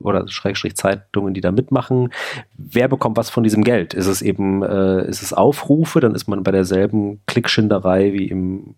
[0.00, 2.12] oder Schrägstrich Zeitungen, die da mitmachen.
[2.56, 3.94] Wer bekommt was von diesem Geld?
[3.94, 8.74] Ist es eben, äh, ist es Aufrufe, dann ist man bei derselben Klickschinderei wie im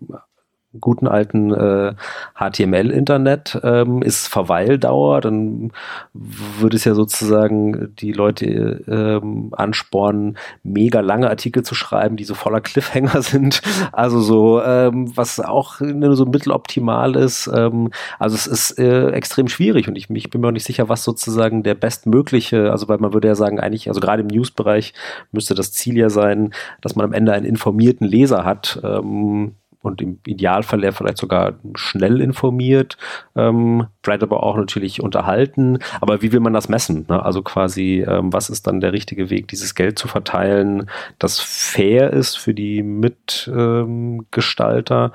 [0.80, 1.94] guten alten äh,
[2.34, 5.72] HTML-Internet ähm, ist Verweildauer, dann
[6.14, 8.46] würde es ja sozusagen die Leute
[8.88, 13.62] ähm, anspornen, mega lange Artikel zu schreiben, die so voller Cliffhanger sind.
[13.92, 17.50] Also so, ähm, was auch nur so mitteloptimal ist.
[17.54, 20.88] Ähm, also es ist äh, extrem schwierig und ich, ich bin mir auch nicht sicher,
[20.88, 24.94] was sozusagen der bestmögliche, also weil man würde ja sagen, eigentlich, also gerade im News-Bereich
[25.32, 28.80] müsste das Ziel ja sein, dass man am Ende einen informierten Leser hat.
[28.82, 32.96] Ähm, und im Idealfall er vielleicht sogar schnell informiert,
[33.34, 35.78] ähm, vielleicht aber auch natürlich unterhalten.
[36.00, 37.06] Aber wie will man das messen?
[37.08, 37.22] Ne?
[37.22, 42.12] Also quasi, ähm, was ist dann der richtige Weg, dieses Geld zu verteilen, das fair
[42.12, 45.10] ist für die Mitgestalter, ähm,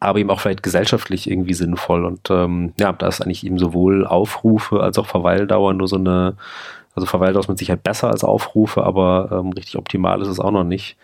[0.00, 2.04] aber eben auch vielleicht gesellschaftlich irgendwie sinnvoll.
[2.04, 6.36] Und ähm, ja, da ist eigentlich eben sowohl Aufrufe als auch Verweildauer nur so eine,
[6.94, 10.50] also Verweildauer ist mit Sicherheit besser als Aufrufe, aber ähm, richtig optimal ist es auch
[10.50, 10.96] noch nicht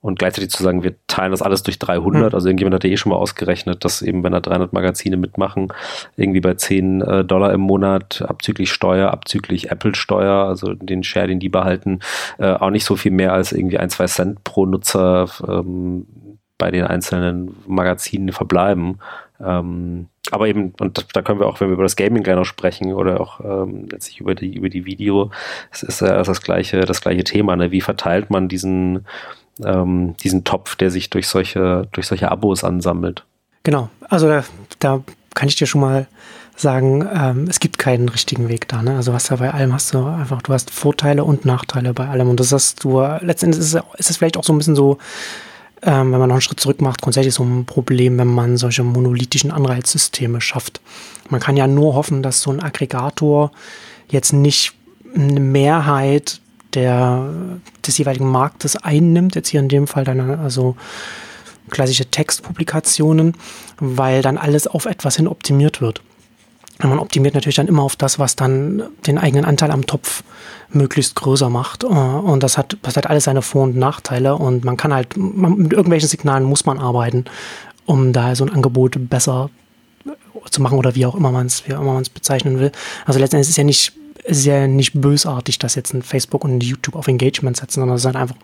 [0.00, 2.30] und gleichzeitig zu sagen, wir teilen das alles durch 300.
[2.30, 2.34] Mhm.
[2.34, 5.72] Also irgendjemand hat ja eh schon mal ausgerechnet, dass eben, wenn da 300 Magazine mitmachen,
[6.16, 11.40] irgendwie bei 10 äh, Dollar im Monat abzüglich Steuer, abzüglich Apple-Steuer, also den Share, den
[11.40, 12.00] die behalten,
[12.38, 16.06] äh, auch nicht so viel mehr als irgendwie ein, zwei Cent pro Nutzer ähm,
[16.58, 18.98] bei den einzelnen Magazinen verbleiben.
[19.40, 22.44] Ähm, aber eben, und da können wir auch, wenn wir über das Gaming gleich noch
[22.44, 25.30] sprechen oder auch ähm, letztlich über die, über die Video,
[25.70, 27.70] es ist ja das gleiche, das gleiche Thema, ne?
[27.70, 29.06] Wie verteilt man diesen,
[29.64, 33.24] ähm, diesen Topf, der sich durch solche, durch solche Abos ansammelt.
[33.62, 34.44] Genau, also da,
[34.78, 35.02] da
[35.34, 36.06] kann ich dir schon mal
[36.56, 38.82] sagen, ähm, es gibt keinen richtigen Weg da.
[38.82, 38.96] Ne?
[38.96, 42.28] Also was da bei allem hast du einfach, du hast Vorteile und Nachteile bei allem.
[42.28, 44.98] Und das hast du, letztendlich ist es, ist es vielleicht auch so ein bisschen so,
[45.82, 48.82] ähm, wenn man noch einen Schritt zurück macht, grundsätzlich so ein Problem, wenn man solche
[48.82, 50.80] monolithischen Anreizsysteme schafft.
[51.30, 53.52] Man kann ja nur hoffen, dass so ein Aggregator
[54.08, 54.72] jetzt nicht
[55.14, 56.40] eine Mehrheit
[56.78, 57.28] der,
[57.86, 60.76] des jeweiligen Marktes einnimmt, jetzt hier in dem Fall dann also
[61.70, 63.34] klassische Textpublikationen,
[63.78, 66.02] weil dann alles auf etwas hin optimiert wird.
[66.80, 70.22] Und man optimiert natürlich dann immer auf das, was dann den eigenen Anteil am Topf
[70.70, 71.82] möglichst größer macht.
[71.82, 74.36] Und das hat, das hat alles seine Vor- und Nachteile.
[74.36, 77.24] Und man kann halt, man, mit irgendwelchen Signalen muss man arbeiten,
[77.84, 79.50] um da so ein Angebot besser
[80.50, 82.70] zu machen oder wie auch immer man es, wie auch immer man es bezeichnen will.
[83.06, 83.92] Also letztendlich ist es ja nicht
[84.28, 88.02] ja nicht bösartig, dass jetzt ein Facebook und ein YouTube auf Engagement setzen, sondern es
[88.02, 88.36] sind einfach,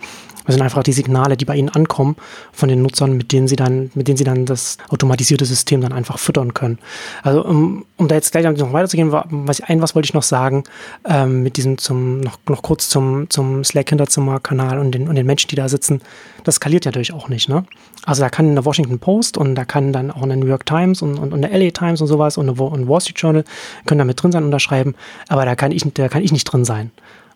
[0.46, 2.16] es sind einfach die Signale, die bei ihnen ankommen
[2.52, 5.92] von den Nutzern, mit denen sie dann, mit denen sie dann das automatisierte System dann
[5.92, 6.78] einfach füttern können.
[7.22, 10.64] Also um, um da jetzt gleich noch weiterzugehen, was ein was wollte ich noch sagen
[11.06, 15.16] ähm, mit diesem zum noch, noch kurz zum zum Slack Hinterzimmer Kanal und den und
[15.16, 16.00] den Menschen, die da sitzen.
[16.44, 17.64] Das skaliert ja natürlich auch nicht, ne?
[18.06, 21.00] Also da kann eine Washington Post und da kann dann auch eine New York Times
[21.00, 23.44] und, und, und eine LA Times und sowas und eine Wall Street Journal
[23.86, 24.94] können da mit drin sein, unterschreiben,
[25.28, 26.90] aber da kann ich, da kann ich nicht drin sein.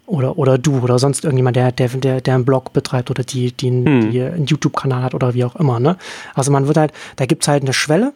[0.07, 3.53] Oder, oder du oder sonst irgendjemand, der, der, der, der einen Blog betreibt oder die,
[3.53, 4.11] die, hm.
[4.11, 5.81] die einen YouTube-Kanal hat oder wie auch immer.
[5.81, 5.99] Ne?
[6.35, 8.15] Also man wird halt, da gibt es halt eine Schwelle,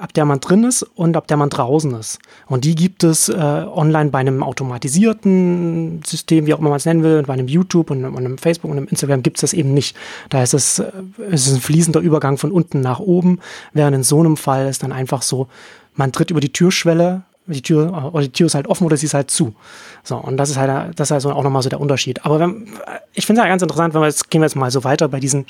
[0.00, 2.18] ab der man drin ist und ab der man draußen ist.
[2.46, 6.86] Und die gibt es äh, online bei einem automatisierten System, wie auch immer man es
[6.86, 9.52] nennen will, bei einem YouTube und, und einem Facebook und einem Instagram gibt es das
[9.52, 9.94] eben nicht.
[10.30, 10.90] Da ist es, äh,
[11.30, 13.40] es ist ein fließender Übergang von unten nach oben,
[13.74, 15.48] während in so einem Fall ist dann einfach so,
[15.94, 19.06] man tritt über die Türschwelle die Tür, oder die Tür ist halt offen oder sie
[19.06, 19.54] ist halt zu.
[20.02, 22.24] So, und das ist halt, das ist halt so auch nochmal so der Unterschied.
[22.24, 22.68] Aber wenn,
[23.12, 25.08] ich finde es halt ganz interessant, wenn wir jetzt, gehen wir jetzt mal so weiter
[25.08, 25.46] bei diesen,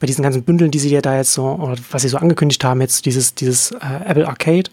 [0.00, 2.64] bei diesen ganzen Bündeln, die sie ja da jetzt so, oder was sie so angekündigt
[2.64, 4.70] haben, jetzt dieses, dieses äh, Apple Arcade,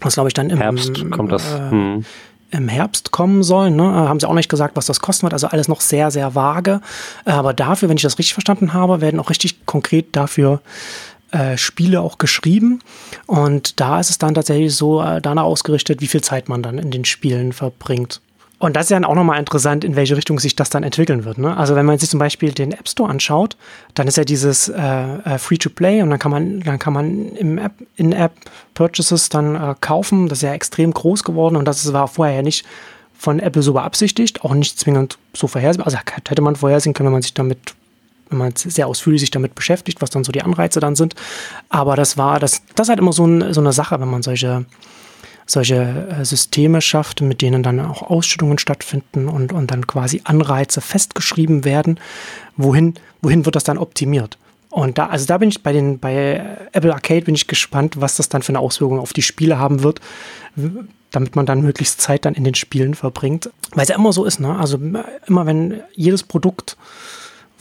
[0.00, 1.44] was glaube ich dann im Herbst kommt das.
[1.54, 2.04] Äh, hm.
[2.52, 3.84] Im Herbst kommen soll, ne?
[3.84, 6.80] haben sie auch nicht gesagt, was das kosten wird, also alles noch sehr, sehr vage.
[7.24, 10.60] Aber dafür, wenn ich das richtig verstanden habe, werden auch richtig konkret dafür
[11.32, 12.80] äh, Spiele auch geschrieben.
[13.26, 16.78] Und da ist es dann tatsächlich so äh, danach ausgerichtet, wie viel Zeit man dann
[16.78, 18.20] in den Spielen verbringt.
[18.60, 21.24] Und das ist ja dann auch nochmal interessant, in welche Richtung sich das dann entwickeln
[21.24, 21.38] wird.
[21.38, 21.56] Ne?
[21.56, 23.56] Also wenn man sich zum Beispiel den App Store anschaut,
[23.94, 27.56] dann ist ja dieses äh, äh Free-to-Play und dann kann man, dann kann man im
[27.56, 28.32] App, in App
[28.74, 30.28] Purchases dann äh, kaufen.
[30.28, 32.66] Das ist ja extrem groß geworden und das war vorher ja nicht
[33.16, 35.86] von Apple so beabsichtigt, auch nicht zwingend so vorhersehbar.
[35.86, 37.74] Also hätte man vorhersehen können, wenn man sich damit
[38.30, 41.14] wenn man sehr ausführlich sich damit beschäftigt, was dann so die Anreize dann sind.
[41.68, 44.22] Aber das war, das, das ist halt immer so, ein, so eine Sache, wenn man
[44.22, 44.64] solche,
[45.46, 50.80] solche äh, Systeme schafft, mit denen dann auch Ausschüttungen stattfinden und, und dann quasi Anreize
[50.80, 51.98] festgeschrieben werden.
[52.56, 54.38] Wohin, wohin wird das dann optimiert?
[54.70, 58.16] Und da, also da bin ich bei den, bei Apple Arcade bin ich gespannt, was
[58.16, 60.00] das dann für eine Auswirkung auf die Spiele haben wird,
[61.10, 63.50] damit man dann möglichst Zeit dann in den Spielen verbringt.
[63.74, 64.56] Weil es ja immer so ist, ne?
[64.56, 64.78] Also
[65.26, 66.76] immer wenn jedes Produkt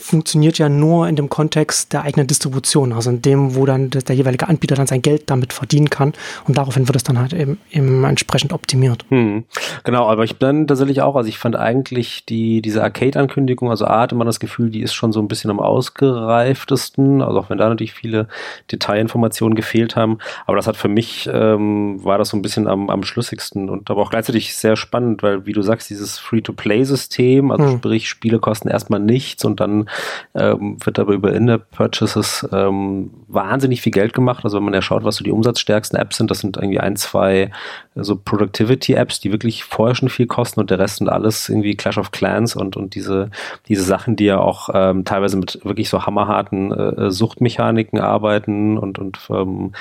[0.10, 4.16] funktioniert ja nur in dem Kontext der eigenen Distribution, also in dem, wo dann der
[4.16, 6.14] jeweilige Anbieter dann sein Geld damit verdienen kann
[6.48, 9.06] und daraufhin wird es dann halt eben, eben entsprechend optimiert.
[9.10, 9.44] Hm.
[9.84, 14.02] Genau, aber ich bin tatsächlich auch, also ich fand eigentlich die, diese Arcade-Ankündigung, also A
[14.02, 17.60] hatte man das Gefühl, die ist schon so ein bisschen am ausgereiftesten, also auch wenn
[17.60, 18.28] da natürlich viele
[18.72, 22.90] Detailinformationen gefehlt haben, aber das hat für mich, ähm, war das so ein bisschen am,
[22.90, 27.66] am schlüssigsten und aber auch gleichzeitig sehr spannend, weil wie du sagst, dieses Free-to-Play-System, also
[27.66, 27.78] hm.
[27.78, 29.88] sprich Spiele kosten erstmal nichts und dann
[30.36, 34.44] ähm, wird aber über In-App-Purchases ähm, wahnsinnig viel Geld gemacht.
[34.44, 36.96] Also wenn man ja schaut, was so die umsatzstärksten Apps sind, das sind irgendwie ein,
[36.96, 37.52] zwei
[37.96, 41.98] so Productivity-Apps, die wirklich vorher schon viel kosten und der Rest sind alles irgendwie Clash
[41.98, 43.30] of Clans und, und diese,
[43.68, 49.00] diese Sachen, die ja auch ähm, teilweise mit wirklich so hammerharten äh, Suchtmechaniken arbeiten und,
[49.00, 49.72] und ähm,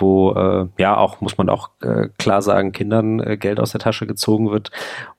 [0.00, 3.80] wo äh, ja auch, muss man auch äh, klar sagen, Kindern äh, Geld aus der
[3.80, 4.70] Tasche gezogen wird,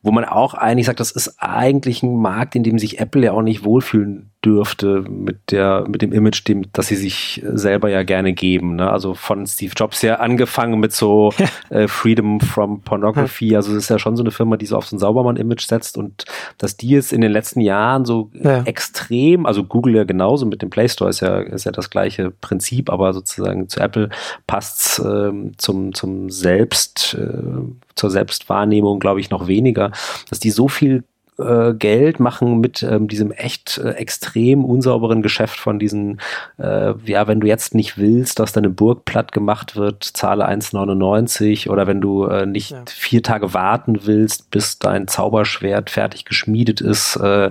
[0.02, 3.32] wo man auch eigentlich sagt, das ist eigentlich ein Markt, in dem sich Apple ja
[3.34, 8.04] auch nicht wohlfühlen dürfte mit der mit dem Image, dem, das sie sich selber ja
[8.04, 8.78] gerne geben.
[8.78, 8.90] Ne?
[8.90, 11.34] Also von Steve Jobs ja angefangen mit so
[11.70, 13.56] äh, Freedom from Pornography.
[13.56, 15.98] Also es ist ja schon so eine Firma, die so auf so ein Saubermann-Image setzt
[15.98, 16.24] und
[16.58, 18.64] dass die jetzt in den letzten Jahren so ja.
[18.64, 22.32] extrem, also Google ja genauso mit dem Play Store ist ja ist ja das gleiche
[22.32, 24.10] Prinzip, aber sozusagen zu Apple
[24.48, 27.62] passt's äh, zum zum Selbst äh,
[27.96, 29.92] zur Selbstwahrnehmung glaube ich noch weniger,
[30.30, 31.04] dass die so viel
[31.40, 36.20] äh, Geld machen mit ähm, diesem echt äh, extrem unsauberen Geschäft von diesen,
[36.58, 41.70] äh, ja, wenn du jetzt nicht willst, dass deine Burg platt gemacht wird, zahle 1,99
[41.70, 42.84] oder wenn du äh, nicht ja.
[42.88, 47.50] vier Tage warten willst, bis dein Zauberschwert fertig geschmiedet ist, äh,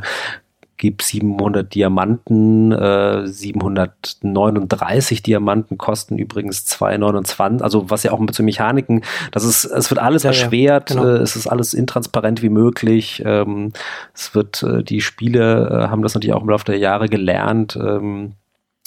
[0.79, 8.43] gib 700 Diamanten, äh, 739 Diamanten kosten übrigens 2,29, also was ja auch mit so
[8.43, 9.03] Mechaniken,
[9.33, 11.09] das ist, es wird alles ja, erschwert, ja, genau.
[11.09, 13.73] äh, es ist alles intransparent wie möglich, ähm,
[14.15, 17.77] es wird, äh, die Spiele äh, haben das natürlich auch im Laufe der Jahre gelernt,
[17.77, 18.35] ähm,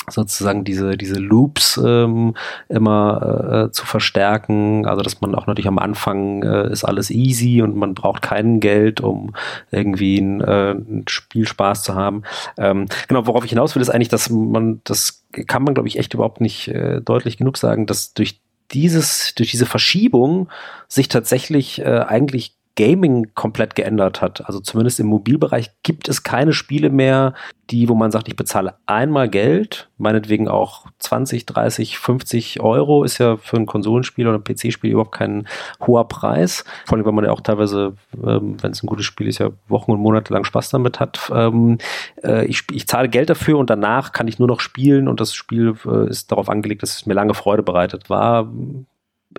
[0.10, 2.36] sozusagen diese, diese Loops ähm,
[2.70, 4.86] immer äh, zu verstärken.
[4.86, 8.60] Also dass man auch natürlich am Anfang äh, ist alles easy und man braucht kein
[8.60, 9.34] Geld, um
[9.72, 12.24] irgendwie ein, äh, ein Spielspaß zu haben.
[12.58, 15.98] Ähm, genau, worauf ich hinaus will, ist eigentlich, dass man, das kann man, glaube ich,
[15.98, 18.42] echt überhaupt nicht äh, deutlich genug sagen, dass durch
[18.72, 20.50] dieses, durch diese Verschiebung
[20.88, 24.46] sich tatsächlich äh, eigentlich Gaming komplett geändert hat.
[24.46, 27.34] Also zumindest im Mobilbereich gibt es keine Spiele mehr,
[27.70, 33.18] die, wo man sagt, ich bezahle einmal Geld, meinetwegen auch 20, 30, 50 Euro, ist
[33.18, 35.48] ja für ein Konsolenspiel oder ein PC-Spiel überhaupt kein
[35.86, 36.66] hoher Preis.
[36.86, 39.52] Vor allem, weil man ja auch teilweise, ähm, wenn es ein gutes Spiel ist, ja
[39.68, 41.32] Wochen und Monate lang Spaß damit hat.
[41.34, 41.78] Ähm,
[42.24, 45.34] äh, ich, ich zahle Geld dafür und danach kann ich nur noch spielen und das
[45.34, 48.10] Spiel äh, ist darauf angelegt, dass es mir lange Freude bereitet.
[48.10, 48.52] War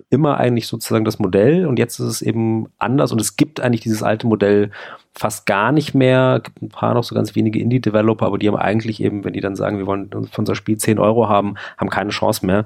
[0.09, 3.81] immer eigentlich sozusagen das Modell und jetzt ist es eben anders und es gibt eigentlich
[3.81, 4.71] dieses alte Modell
[5.13, 6.37] fast gar nicht mehr.
[6.37, 9.33] Es gibt ein paar noch so ganz wenige Indie-Developer, aber die haben eigentlich eben, wenn
[9.33, 12.65] die dann sagen, wir wollen für unser Spiel 10 Euro haben, haben keine Chance mehr.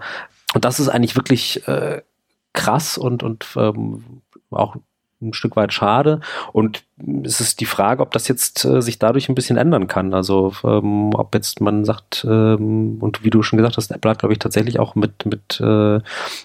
[0.54, 2.02] Und das ist eigentlich wirklich äh,
[2.54, 4.76] krass und, und ähm, auch
[5.22, 6.22] ein Stück weit schade.
[6.54, 6.84] Und
[7.24, 10.14] es ist die Frage, ob das jetzt äh, sich dadurch ein bisschen ändern kann.
[10.14, 14.20] Also ähm, ob jetzt man sagt, ähm, und wie du schon gesagt hast, Apple hat,
[14.20, 16.00] glaube ich, tatsächlich auch mit, mit, äh,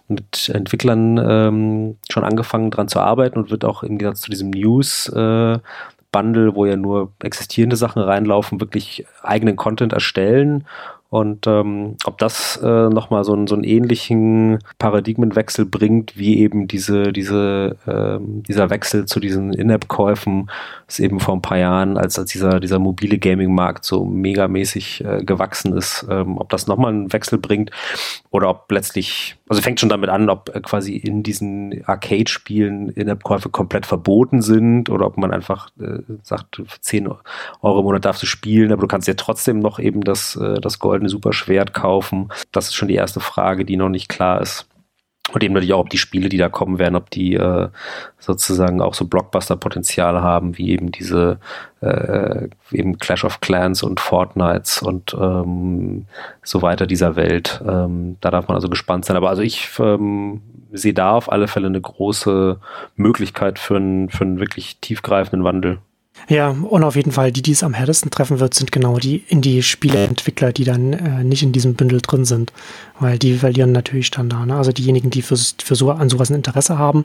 [0.08, 4.50] mit Entwicklern ähm, schon angefangen dran zu arbeiten und wird auch im Gegensatz zu diesem
[4.50, 5.58] News äh,
[6.10, 10.66] Bundle, wo ja nur existierende Sachen reinlaufen, wirklich eigenen Content erstellen
[11.12, 17.12] und ähm, ob das äh, nochmal so, so einen ähnlichen Paradigmenwechsel bringt, wie eben diese,
[17.12, 20.50] diese, ähm, dieser Wechsel zu diesen In-App-Käufen,
[20.88, 25.22] ist eben vor ein paar Jahren, als, als dieser, dieser mobile Gaming-Markt so megamäßig äh,
[25.22, 27.70] gewachsen ist, ähm, ob das nochmal einen Wechsel bringt
[28.30, 33.50] oder ob letztlich, also fängt schon damit an, ob äh, quasi in diesen Arcade-Spielen In-App-Käufe
[33.50, 37.06] komplett verboten sind oder ob man einfach äh, sagt, für 10
[37.60, 40.58] Euro im Monat darfst du spielen, aber du kannst ja trotzdem noch eben das, äh,
[40.58, 42.28] das Gold goldene Superschwert kaufen?
[42.52, 44.66] Das ist schon die erste Frage, die noch nicht klar ist.
[45.32, 47.68] Und eben natürlich auch, ob die Spiele, die da kommen werden, ob die äh,
[48.18, 51.38] sozusagen auch so Blockbuster-Potenzial haben, wie eben diese
[51.80, 56.06] äh, eben Clash of Clans und Fortnites und ähm,
[56.42, 57.62] so weiter dieser Welt.
[57.66, 59.16] Ähm, da darf man also gespannt sein.
[59.16, 60.42] Aber also ich ähm,
[60.72, 62.58] sehe da auf alle Fälle eine große
[62.96, 65.78] Möglichkeit für einen, für einen wirklich tiefgreifenden Wandel.
[66.28, 69.24] Ja, und auf jeden Fall, die, die es am härtesten treffen wird, sind genau die
[69.28, 72.52] Indie-Spieleentwickler, die dann äh, nicht in diesem Bündel drin sind.
[73.00, 74.46] Weil die verlieren natürlich dann da.
[74.46, 74.54] Ne?
[74.54, 77.04] Also diejenigen, die für, für so, an sowas ein Interesse haben,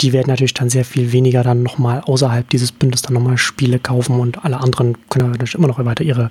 [0.00, 3.78] die werden natürlich dann sehr viel weniger dann nochmal außerhalb dieses Bündels dann nochmal Spiele
[3.78, 6.30] kaufen und alle anderen können natürlich immer noch weiter ihre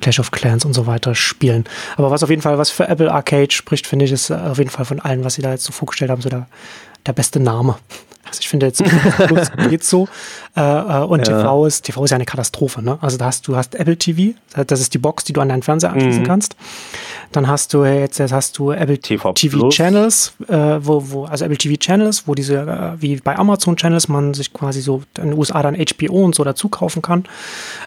[0.00, 1.64] Clash of Clans und so weiter spielen.
[1.96, 4.70] Aber was auf jeden Fall, was für Apple Arcade spricht, finde ich, ist auf jeden
[4.70, 6.46] Fall von allen, was sie da jetzt so vorgestellt haben, so der
[7.06, 7.76] der beste Name.
[8.28, 8.82] Also ich finde jetzt
[9.70, 10.08] geht so.
[10.56, 11.42] Äh, äh, und ja.
[11.42, 12.82] TV ist TV ist ja eine Katastrophe.
[12.82, 12.98] Ne?
[13.00, 14.36] Also da hast du hast Apple TV,
[14.66, 16.26] das ist die Box, die du an deinen Fernseher anschließen mhm.
[16.26, 16.56] kannst.
[17.32, 21.44] Dann hast du jetzt, jetzt hast du Apple TV, TV Channels, äh, wo, wo, also
[21.44, 25.30] Apple TV Channels, wo diese, äh, wie bei Amazon Channels, man sich quasi so in
[25.30, 27.24] den USA dann HBO und so dazu kaufen kann.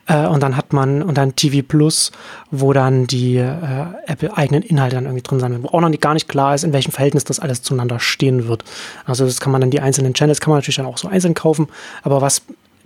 [0.07, 2.12] Äh, und dann hat man, und dann TV Plus,
[2.51, 5.89] wo dann die äh, Apple eigenen Inhalte dann irgendwie drin sein werden, wo auch noch
[5.89, 8.64] nicht, gar nicht klar ist, in welchem Verhältnis das alles zueinander stehen wird.
[9.06, 11.34] Also das kann man dann die einzelnen Channels, kann man natürlich dann auch so einzeln
[11.34, 11.68] kaufen,
[12.04, 12.41] aber was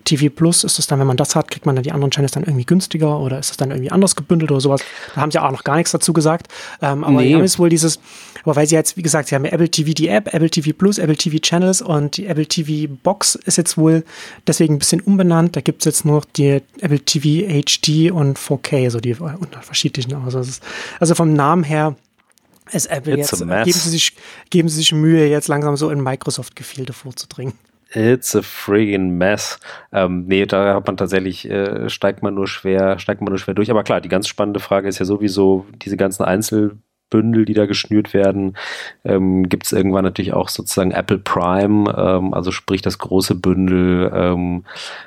[0.06, 2.32] TV Plus ist es dann, wenn man das hat, kriegt man dann die anderen Channels
[2.32, 4.82] dann irgendwie günstiger oder ist es dann irgendwie anders gebündelt oder sowas?
[5.14, 6.48] Da haben sie auch noch gar nichts dazu gesagt.
[6.82, 7.36] Ähm, aber nee.
[7.42, 8.00] ist wohl dieses,
[8.44, 11.00] aber weil sie jetzt, wie gesagt, sie haben Apple TV die App, Apple TV Plus,
[11.00, 14.06] Apple TV Channels und die Apple TV Box ist jetzt wohl
[14.48, 15.56] deswegen ein bisschen umbenannt.
[15.56, 20.16] Da gibt es jetzt nur noch die Apple TV HD und 4K, so die unterschiedlichen.
[20.24, 20.64] Also, ist,
[21.00, 21.96] also vom Namen her
[22.72, 24.16] ist Apple It's jetzt, geben sie, sich,
[24.50, 27.54] geben sie sich Mühe, jetzt langsam so in Microsoft-Gefilde vorzudringen.
[27.94, 29.60] It's a friggin' mess.
[29.94, 33.54] Ähm, nee, da hat man tatsächlich, äh, steigt man nur schwer, steigt man nur schwer
[33.54, 33.72] durch.
[33.72, 36.78] Aber klar, die ganz spannende Frage ist ja sowieso diese ganzen Einzel-
[37.16, 38.58] Bündel, die da geschnürt werden,
[39.06, 44.12] ähm, gibt es irgendwann natürlich auch sozusagen Apple Prime, ähm, also sprich das große Bündel,
[44.14, 44.66] ähm,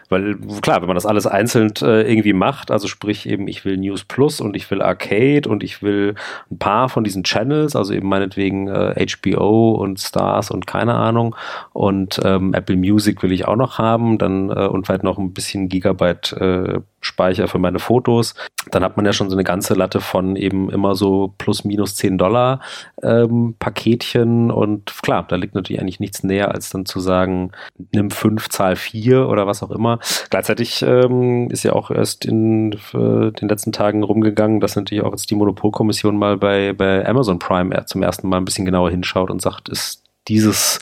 [0.09, 3.77] weil klar, wenn man das alles einzeln äh, irgendwie macht, also sprich eben ich will
[3.77, 6.15] News Plus und ich will Arcade und ich will
[6.51, 11.37] ein paar von diesen Channels, also eben meinetwegen äh, HBO und Stars und keine Ahnung
[11.75, 15.35] und ähm, Apple Music will ich auch noch haben, dann äh, und vielleicht noch ein
[15.35, 18.35] bisschen Gigabyte äh, Speicher für meine Fotos,
[18.71, 21.97] dann hat man ja schon so eine ganze Latte von eben immer so plus minus
[21.97, 22.61] 10 Dollar
[23.03, 27.53] ähm, Paketchen und klar, da liegt natürlich eigentlich nichts näher, als dann zu sagen,
[27.93, 29.99] nimm 5, zahl 4 oder was auch immer.
[30.31, 35.13] Gleichzeitig ähm, ist ja auch erst in äh, den letzten Tagen rumgegangen, dass natürlich auch
[35.13, 39.31] jetzt die Monopolkommission mal bei, bei Amazon Prime zum ersten Mal ein bisschen genauer hinschaut
[39.31, 40.81] und sagt, ist dieses,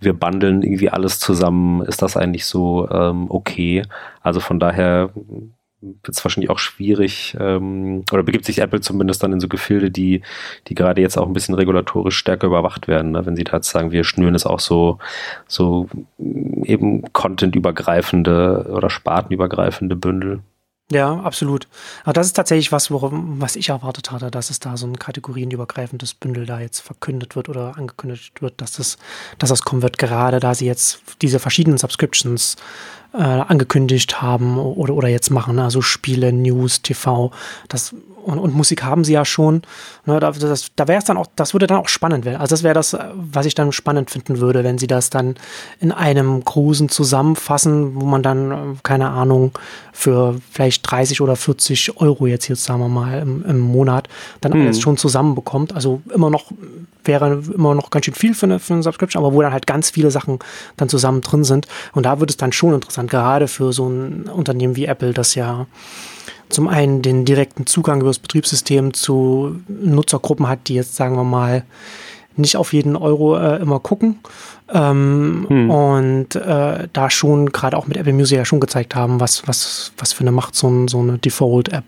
[0.00, 3.82] wir bundeln irgendwie alles zusammen, ist das eigentlich so ähm, okay?
[4.22, 5.10] Also von daher
[5.82, 9.90] wird es wahrscheinlich auch schwierig, ähm, oder begibt sich Apple zumindest dann in so Gefilde,
[9.90, 10.22] die,
[10.68, 13.26] die gerade jetzt auch ein bisschen regulatorisch stärker überwacht werden, ne?
[13.26, 14.98] wenn sie da sagen, wir schnüren es auch so,
[15.48, 15.88] so
[16.18, 20.40] eben contentübergreifende oder spartenübergreifende Bündel.
[20.92, 21.68] Ja, absolut.
[22.04, 24.98] Aber das ist tatsächlich was, worum, was ich erwartet hatte, dass es da so ein
[24.98, 28.98] kategorienübergreifendes Bündel da jetzt verkündet wird oder angekündigt wird, dass das,
[29.38, 32.56] dass das kommen wird, gerade da sie jetzt diese verschiedenen Subscriptions
[33.14, 37.30] äh, angekündigt haben oder, oder jetzt machen, also Spiele, News, TV,
[37.68, 39.62] das und, und Musik haben sie ja schon.
[40.06, 42.40] Ne, da da wäre es dann auch, das würde dann auch spannend werden.
[42.40, 45.36] Also das wäre das, was ich dann spannend finden würde, wenn sie das dann
[45.80, 49.52] in einem großen zusammenfassen, wo man dann, keine Ahnung,
[49.92, 54.08] für vielleicht 30 oder 40 Euro jetzt hier, sagen wir mal, im, im Monat
[54.40, 54.62] dann mhm.
[54.62, 55.74] alles schon zusammenbekommt.
[55.74, 56.50] Also immer noch,
[57.04, 59.66] wäre immer noch ganz schön viel für eine, für eine Subscription, aber wo dann halt
[59.66, 60.38] ganz viele Sachen
[60.76, 61.66] dann zusammen drin sind.
[61.92, 65.34] Und da wird es dann schon interessant, gerade für so ein Unternehmen wie Apple, das
[65.34, 65.66] ja
[66.52, 71.24] zum einen den direkten Zugang über das Betriebssystem zu Nutzergruppen hat, die jetzt, sagen wir
[71.24, 71.64] mal,
[72.36, 74.20] nicht auf jeden Euro äh, immer gucken.
[74.72, 75.70] Ähm, hm.
[75.70, 79.92] Und äh, da schon, gerade auch mit Apple Music ja schon gezeigt haben, was, was,
[79.98, 81.84] was für eine Macht so, ein, so eine Default-App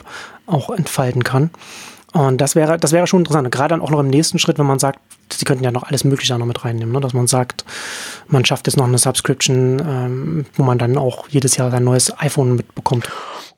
[0.46, 1.50] auch entfalten kann.
[2.12, 3.50] Und das wäre, das wäre schon interessant.
[3.50, 5.00] Gerade dann auch noch im nächsten Schritt, wenn man sagt,
[5.32, 7.00] sie könnten ja noch alles Mögliche noch mit reinnehmen, ne?
[7.00, 7.64] dass man sagt,
[8.28, 12.16] man schafft jetzt noch eine Subscription, ähm, wo man dann auch jedes Jahr sein neues
[12.20, 13.10] iPhone mitbekommt.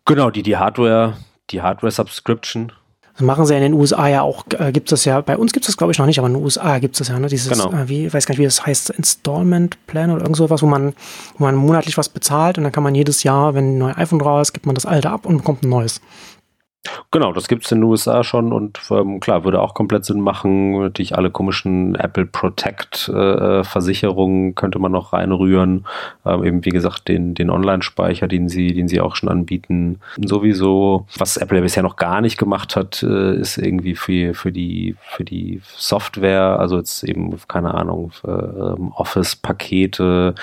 [0.06, 1.14] Genau, die, die Hardware,
[1.50, 2.72] die Hardware-Subscription.
[3.16, 5.52] Das machen sie ja in den USA ja auch, äh, gibt es ja, bei uns
[5.52, 7.18] gibt es das glaube ich noch nicht, aber in den USA gibt es das ja,
[7.18, 7.28] ne?
[7.28, 7.72] Dieses, genau.
[7.72, 10.92] äh, wie, weiß gar nicht, wie das heißt, Installment Plan oder irgend sowas, wo man,
[11.38, 14.20] wo man monatlich was bezahlt und dann kann man jedes Jahr, wenn ein neues iPhone
[14.20, 16.02] raus ist, gibt man das alte ab und bekommt ein neues.
[17.10, 20.20] Genau, das gibt es in den USA schon und ähm, klar, würde auch komplett Sinn
[20.20, 20.80] machen.
[20.80, 23.62] Natürlich alle komischen Apple Protect äh,
[24.54, 25.86] könnte man noch reinrühren.
[26.24, 30.00] Ähm, eben wie gesagt, den, den Online-Speicher, den sie, den sie auch schon anbieten.
[30.24, 34.52] Sowieso, was Apple ja bisher noch gar nicht gemacht hat, äh, ist irgendwie für, für,
[34.52, 40.34] die, für die Software, also jetzt eben, keine Ahnung, ähm, Office-Pakete,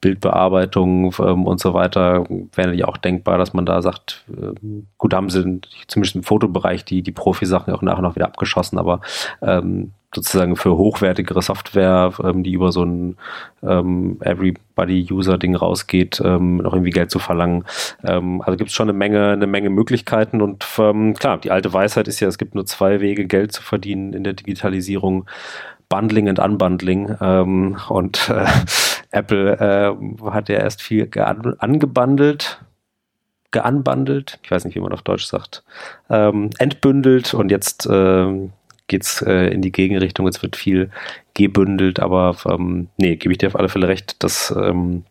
[0.00, 2.24] Bildbearbeitung ähm, und so weiter,
[2.54, 4.54] wäre ja auch denkbar, dass man da sagt, äh,
[4.98, 9.00] gut, haben sie zumindest im Fotobereich die, die Profi-Sachen auch nachher noch wieder abgeschossen, aber
[9.42, 13.16] ähm, sozusagen für hochwertigere Software, ähm, die über so ein
[13.62, 17.64] ähm, Everybody-User-Ding rausgeht, ähm, noch irgendwie Geld zu verlangen.
[18.02, 21.72] Ähm, also gibt es schon eine Menge, eine Menge Möglichkeiten und ähm, klar, die alte
[21.72, 25.26] Weisheit ist ja, es gibt nur zwei Wege, Geld zu verdienen in der Digitalisierung.
[25.90, 27.14] Bundling und Unbundling.
[27.20, 28.46] Ähm, und äh,
[29.10, 31.10] Apple äh, hat ja erst viel
[31.58, 32.62] angebundelt,
[33.50, 35.64] geunbundelt, ich weiß nicht, wie man auf Deutsch sagt,
[36.08, 38.52] ähm, entbündelt und jetzt ähm,
[38.86, 40.28] geht's äh, in die Gegenrichtung.
[40.28, 40.90] Es wird viel
[41.34, 45.04] gebündelt, aber ähm, nee, gebe ich dir auf alle Fälle recht, dass ähm,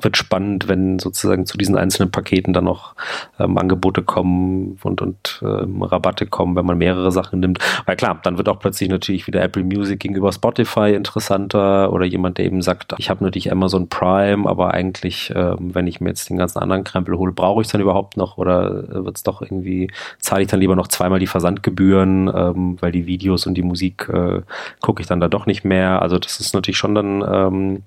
[0.00, 2.94] wird spannend, wenn sozusagen zu diesen einzelnen Paketen dann noch
[3.38, 7.58] ähm, Angebote kommen und, und ähm, Rabatte kommen, wenn man mehrere Sachen nimmt.
[7.84, 12.38] Weil klar, dann wird auch plötzlich natürlich wieder Apple Music gegenüber Spotify interessanter oder jemand,
[12.38, 16.30] der eben sagt, ich habe natürlich Amazon Prime, aber eigentlich, ähm, wenn ich mir jetzt
[16.30, 19.22] den ganzen anderen Krempel hole, brauche ich es dann überhaupt noch oder äh, wird es
[19.22, 23.54] doch irgendwie, zahle ich dann lieber noch zweimal die Versandgebühren, ähm, weil die Videos und
[23.54, 24.40] die Musik äh,
[24.80, 26.00] gucke ich dann da doch nicht mehr.
[26.00, 27.82] Also das ist natürlich schon dann, ähm,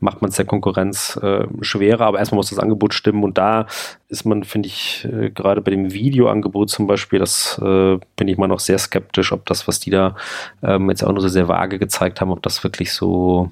[0.00, 3.66] macht man es der Konkurrenz äh, schwerer, aber erstmal muss das Angebot stimmen und da
[4.08, 8.38] ist man, finde ich, äh, gerade bei dem Videoangebot zum Beispiel, das äh, bin ich
[8.38, 10.16] mal noch sehr skeptisch, ob das, was die da
[10.62, 13.50] ähm, jetzt auch nur so sehr vage gezeigt haben, ob das wirklich so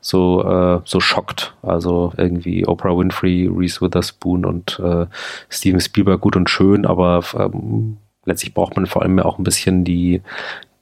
[0.00, 1.54] so äh, so schockt.
[1.62, 5.06] Also irgendwie Oprah Winfrey, Reese Witherspoon und äh,
[5.48, 9.84] Steven Spielberg gut und schön, aber ähm, letztlich braucht man vor allem auch ein bisschen
[9.84, 10.20] die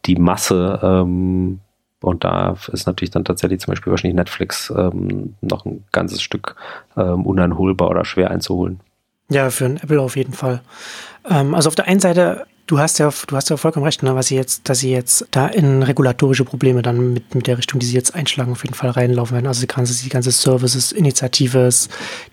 [0.07, 1.61] die Masse, ähm,
[2.03, 6.57] und da ist natürlich dann tatsächlich zum Beispiel wahrscheinlich Netflix ähm, noch ein ganzes Stück
[6.97, 8.81] ähm, uneinholbar oder schwer einzuholen.
[9.31, 10.61] Ja, für ein Apple auf jeden Fall.
[11.29, 14.15] Ähm, also auf der einen Seite, du hast ja, du hast ja vollkommen recht, ne,
[14.15, 17.81] was sie jetzt, dass sie jetzt da in regulatorische Probleme dann mit, mit der Richtung,
[17.81, 19.47] die sie jetzt einschlagen, auf jeden Fall reinlaufen werden.
[19.47, 21.71] Also die ganze, die ganze Services-Initiative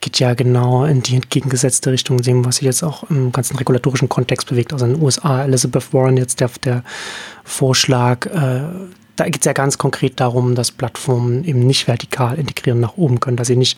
[0.01, 4.09] geht ja genau in die entgegengesetzte Richtung, dem, was sich jetzt auch im ganzen regulatorischen
[4.09, 4.73] Kontext bewegt.
[4.73, 6.83] Also in den USA, Elizabeth Warren jetzt der, der
[7.43, 8.61] Vorschlag, äh,
[9.19, 13.19] da geht es ja ganz konkret darum, dass Plattformen eben nicht vertikal integrieren nach oben
[13.19, 13.77] können, dass sie nicht,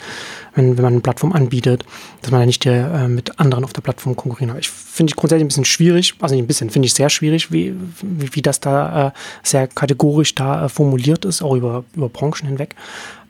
[0.53, 1.83] wenn, wenn man eine Plattform anbietet,
[2.21, 4.55] dass man da nicht äh, mit anderen auf der Plattform konkurrieren.
[4.59, 7.51] Ich finde ich grundsätzlich ein bisschen schwierig, also nicht ein bisschen, finde ich sehr schwierig,
[7.51, 9.11] wie, wie, wie das da äh,
[9.43, 12.75] sehr kategorisch da äh, formuliert ist, auch über, über Branchen hinweg.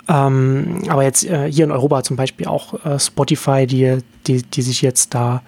[0.09, 4.61] Ähm, aber jetzt äh, hier in Europa zum Beispiel auch äh, Spotify, die, die, die
[4.61, 5.43] sich jetzt da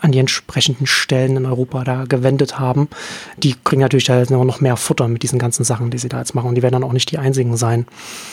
[0.00, 2.88] an die entsprechenden Stellen in Europa da gewendet haben.
[3.36, 6.34] Die kriegen natürlich da noch mehr Futter mit diesen ganzen Sachen, die sie da jetzt
[6.34, 6.48] machen.
[6.48, 7.86] Und die werden dann auch nicht die einzigen sein.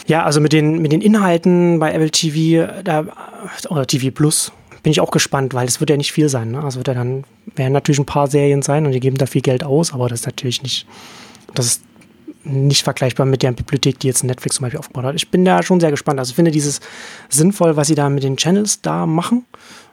[0.07, 3.05] Ja, also mit den, mit den Inhalten bei Apple TV da,
[3.69, 4.51] oder TV Plus
[4.83, 6.51] bin ich auch gespannt, weil es wird ja nicht viel sein.
[6.51, 6.63] Ne?
[6.63, 7.23] Also wird ja dann,
[7.55, 10.19] werden natürlich ein paar Serien sein und die geben da viel Geld aus, aber das
[10.19, 10.85] ist natürlich nicht,
[11.55, 11.81] das ist
[12.43, 15.15] nicht vergleichbar mit der Bibliothek, die jetzt Netflix zum Beispiel aufgebaut hat.
[15.15, 16.19] Ich bin da schon sehr gespannt.
[16.19, 16.81] Also ich finde dieses
[17.29, 19.45] sinnvoll, was sie da mit den Channels da machen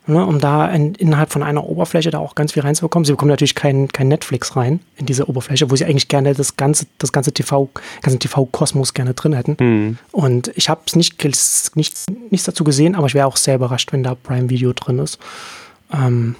[0.06, 3.04] ne, um da in, innerhalb von einer Oberfläche da auch ganz viel reinzubekommen.
[3.04, 6.56] Sie bekommen natürlich kein, kein Netflix rein in diese Oberfläche, wo sie eigentlich gerne das
[6.56, 7.68] ganze, das ganze TV,
[8.02, 9.56] ganzen TV-Kosmos gerne drin hätten.
[9.58, 9.98] Mhm.
[10.10, 13.92] Und ich habe es nicht, nichts, nichts dazu gesehen, aber ich wäre auch sehr überrascht,
[13.92, 15.18] wenn da Prime Video drin ist.
[15.92, 16.36] Ähm,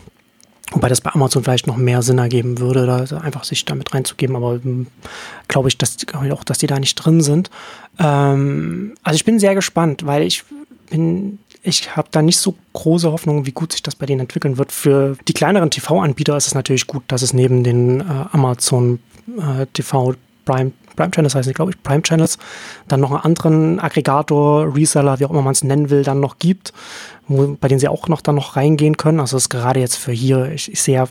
[0.73, 4.37] Wobei das bei Amazon vielleicht noch mehr Sinn ergeben würde, da einfach sich damit reinzugeben,
[4.37, 4.87] aber ähm,
[5.47, 7.51] glaube ich, dass, auch, dass die da nicht drin sind.
[7.99, 10.45] Ähm, also ich bin sehr gespannt, weil ich
[10.89, 14.59] bin ich habe da nicht so große Hoffnung, wie gut sich das bei denen entwickeln
[14.59, 14.73] wird.
[14.73, 18.99] Für die kleineren TV-Anbieter ist es natürlich gut, dass es neben den äh, Amazon
[19.39, 22.39] äh, TV Prime Prime Channels heißen, glaube ich, Prime Channels,
[22.89, 26.39] dann noch einen anderen Aggregator, Reseller, wie auch immer man es nennen will, dann noch
[26.39, 26.73] gibt,
[27.37, 29.21] wo, bei denen sie auch noch dann noch reingehen können.
[29.21, 31.07] Also ist gerade jetzt für hier, ich, ich sehe ja,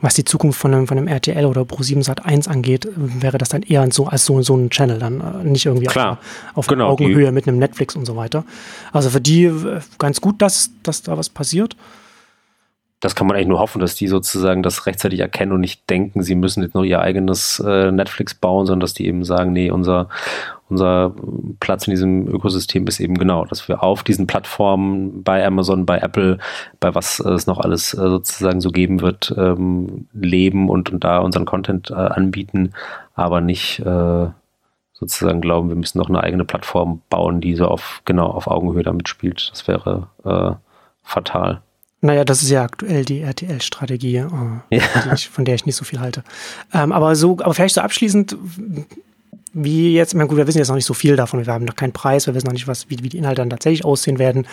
[0.00, 3.48] was die Zukunft von einem, von einem RTL oder Pro7 Sat 1 angeht, wäre das
[3.48, 6.18] dann eher so als so, so ein Channel, dann äh, nicht irgendwie Klar,
[6.50, 8.44] auf, auf genau, Augenhöhe mit einem Netflix und so weiter.
[8.92, 11.76] Also für die äh, ganz gut, dass, dass da was passiert
[13.00, 16.22] das kann man eigentlich nur hoffen, dass die sozusagen das rechtzeitig erkennen und nicht denken,
[16.22, 19.70] sie müssen jetzt noch ihr eigenes äh, Netflix bauen, sondern dass die eben sagen, nee,
[19.70, 20.08] unser,
[20.70, 21.14] unser
[21.60, 25.98] Platz in diesem Ökosystem ist eben genau, dass wir auf diesen Plattformen bei Amazon, bei
[25.98, 26.38] Apple,
[26.80, 31.18] bei was es noch alles äh, sozusagen so geben wird, ähm, leben und, und da
[31.18, 32.72] unseren Content äh, anbieten,
[33.14, 34.26] aber nicht äh,
[34.94, 38.82] sozusagen glauben, wir müssen noch eine eigene Plattform bauen, die so auf genau auf Augenhöhe
[38.82, 39.50] damit spielt.
[39.52, 40.52] Das wäre äh,
[41.02, 41.60] fatal.
[42.06, 44.26] Naja, das ist ja aktuell die RTL-Strategie, äh,
[44.70, 45.16] ja.
[45.32, 46.22] von der ich nicht so viel halte.
[46.72, 48.36] Ähm, aber so, aber vielleicht so abschließend,
[49.52, 51.64] wie jetzt, ich meine, gut, wir wissen jetzt noch nicht so viel davon, wir haben
[51.64, 54.20] noch keinen Preis, wir wissen noch nicht, was, wie, wie die Inhalte dann tatsächlich aussehen
[54.20, 54.46] werden,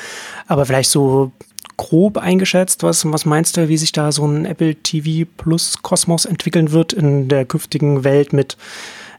[0.47, 1.31] aber vielleicht so
[1.77, 6.25] grob eingeschätzt, was, was meinst du, wie sich da so ein Apple TV Plus Kosmos
[6.25, 8.57] entwickeln wird in der künftigen Welt mit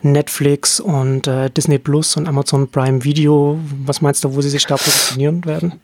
[0.03, 3.61] Netflix und äh, Disney Plus und Amazon Prime Video?
[3.85, 5.75] Was meinst du, wo sie sich da positionieren werden?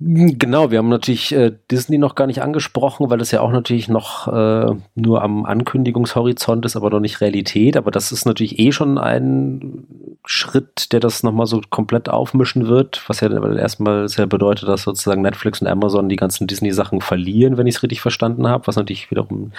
[0.00, 3.88] Genau, wir haben natürlich äh, Disney noch gar nicht angesprochen, weil es ja auch natürlich
[3.88, 7.76] noch äh, nur am Ankündigungshorizont ist, aber noch nicht Realität.
[7.76, 9.88] Aber das ist natürlich eh schon ein
[10.24, 15.22] Schritt, der das nochmal so komplett aufmischen wird, was ja erstmal sehr bedeutet, dass sozusagen
[15.22, 19.10] Netflix und Amazon die ganzen Disney-Sachen verlieren, wenn ich es richtig verstanden habe, was natürlich
[19.10, 19.50] wiederum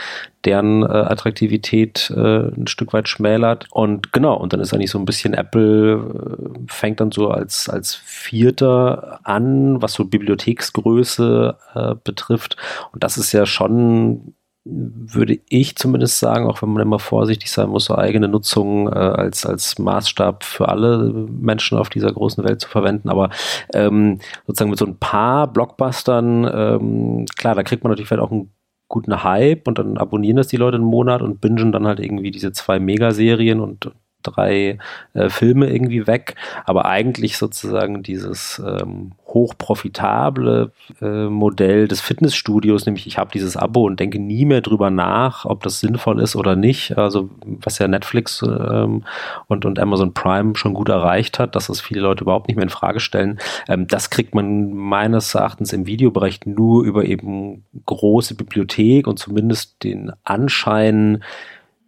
[0.46, 3.68] deren äh, Attraktivität äh, ein Stück weit schmälert.
[3.72, 7.68] Und genau, und dann ist eigentlich so ein bisschen Apple äh, fängt dann so als,
[7.68, 12.57] als Vierter an, was so Bibliothek Bibliotheksgröße äh, betrifft.
[12.91, 14.34] Und das ist ja schon
[14.65, 18.91] würde ich zumindest sagen, auch wenn man immer vorsichtig sein muss, so eigene Nutzung äh,
[18.91, 23.09] als, als Maßstab für alle Menschen auf dieser großen Welt zu verwenden.
[23.09, 23.30] Aber
[23.73, 28.32] ähm, sozusagen mit so ein paar Blockbustern, ähm, klar, da kriegt man natürlich vielleicht auch
[28.32, 28.51] einen
[28.89, 32.30] guten Hype und dann abonnieren das die Leute einen Monat und bingen dann halt irgendwie
[32.30, 33.91] diese zwei Megaserien und
[34.24, 34.78] drei
[35.13, 43.07] äh, Filme irgendwie weg, aber eigentlich sozusagen dieses ähm, hochprofitable äh, Modell des Fitnessstudios, nämlich
[43.07, 46.55] ich habe dieses Abo und denke nie mehr drüber nach, ob das sinnvoll ist oder
[46.55, 46.97] nicht.
[46.97, 49.03] Also was ja Netflix ähm,
[49.47, 52.63] und, und Amazon Prime schon gut erreicht hat, dass das viele Leute überhaupt nicht mehr
[52.63, 53.39] in Frage stellen.
[53.67, 59.84] Ähm, das kriegt man meines Erachtens im Videobereich nur über eben große Bibliothek und zumindest
[59.84, 61.24] den Anschein,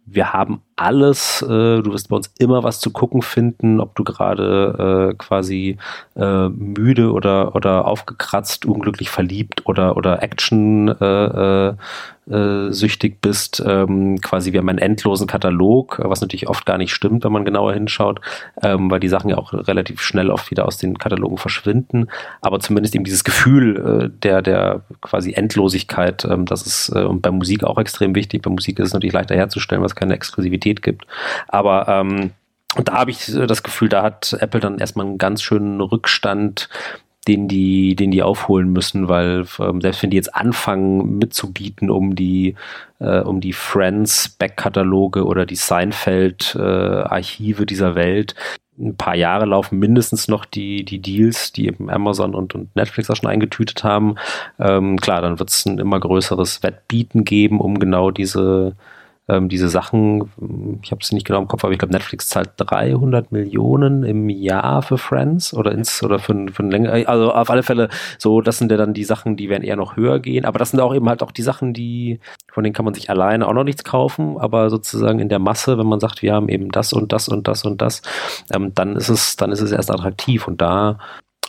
[0.04, 1.42] wir haben alles.
[1.42, 1.46] Äh,
[1.82, 5.76] du wirst bei uns immer was zu gucken finden, ob du gerade äh, quasi
[6.16, 11.74] äh, müde oder, oder aufgekratzt, unglücklich verliebt oder, oder Action äh, äh,
[12.30, 13.62] äh, süchtig bist.
[13.66, 17.44] Ähm, quasi wir haben einen endlosen Katalog, was natürlich oft gar nicht stimmt, wenn man
[17.44, 18.20] genauer hinschaut,
[18.62, 22.08] ähm, weil die Sachen ja auch relativ schnell oft wieder aus den Katalogen verschwinden.
[22.40, 27.30] Aber zumindest eben dieses Gefühl äh, der, der quasi Endlosigkeit, ähm, das ist äh, bei
[27.30, 28.42] Musik auch extrem wichtig.
[28.42, 31.06] Bei Musik ist es natürlich leichter herzustellen, was keine Exklusivität gibt.
[31.48, 32.30] Aber ähm,
[32.74, 36.68] und da habe ich das Gefühl, da hat Apple dann erstmal einen ganz schönen Rückstand,
[37.28, 42.16] den die, den die aufholen müssen, weil ähm, selbst wenn die jetzt anfangen mitzubieten, um
[42.16, 42.56] die,
[42.98, 48.34] äh, um die Friends Backkataloge oder die Seinfeld äh, dieser Welt,
[48.78, 53.10] ein paar Jahre laufen mindestens noch die, die Deals, die eben Amazon und, und Netflix
[53.10, 54.16] auch schon eingetütet haben.
[54.58, 58.74] Ähm, klar, dann wird es ein immer größeres Wettbieten geben, um genau diese
[59.28, 60.30] ähm, diese Sachen,
[60.82, 64.28] ich habe es nicht genau im Kopf, aber ich glaube, Netflix zahlt 300 Millionen im
[64.28, 67.08] Jahr für Friends oder ins oder für, für eine Länge.
[67.08, 69.96] Also auf alle Fälle, so, das sind ja dann die Sachen, die werden eher noch
[69.96, 70.44] höher gehen.
[70.44, 72.18] Aber das sind auch eben halt auch die Sachen, die,
[72.52, 75.78] von denen kann man sich alleine auch noch nichts kaufen, aber sozusagen in der Masse,
[75.78, 78.02] wenn man sagt, wir haben eben das und das und das und das,
[78.52, 80.48] ähm, dann ist es, dann ist es erst attraktiv.
[80.48, 80.98] Und da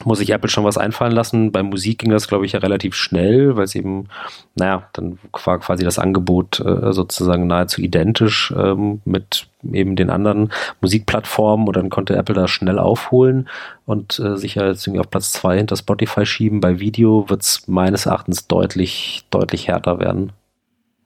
[0.06, 1.52] muss sich Apple schon was einfallen lassen.
[1.52, 4.08] Bei Musik ging das, glaube ich, ja relativ schnell, weil es eben,
[4.56, 10.52] naja, dann war quasi das Angebot äh, sozusagen nahezu identisch ähm, mit eben den anderen
[10.82, 13.48] Musikplattformen und dann konnte Apple da schnell aufholen
[13.86, 16.60] und äh, sich ja jetzt irgendwie auf Platz zwei hinter Spotify schieben.
[16.60, 20.32] Bei Video wird es meines Erachtens deutlich, deutlich härter werden.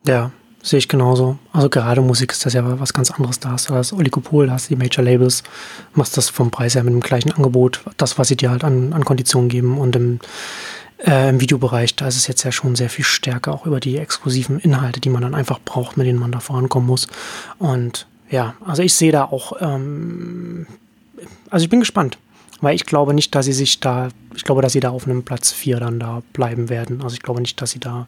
[0.06, 0.32] Ja,
[0.62, 1.38] Sehe ich genauso.
[1.54, 3.40] Also gerade Musik ist das ja was ganz anderes.
[3.40, 5.44] Da hast du das Oligopol, da hast du die Major Labels,
[5.94, 8.92] machst das vom Preis her mit dem gleichen Angebot, das, was sie dir halt an,
[8.94, 9.78] an Konditionen geben.
[9.78, 10.20] Und im,
[11.06, 13.98] äh, im Videobereich, da ist es jetzt ja schon sehr viel stärker, auch über die
[13.98, 17.08] exklusiven Inhalte, die man dann einfach braucht, mit denen man da vorankommen muss.
[17.60, 20.66] Und ja, also ich sehe da auch, ähm,
[21.50, 22.18] also ich bin gespannt.
[22.60, 25.24] Weil ich glaube nicht, dass sie sich da, ich glaube, dass sie da auf einem
[25.24, 27.02] Platz 4 dann da bleiben werden.
[27.04, 28.08] Also ich glaube nicht, dass sie da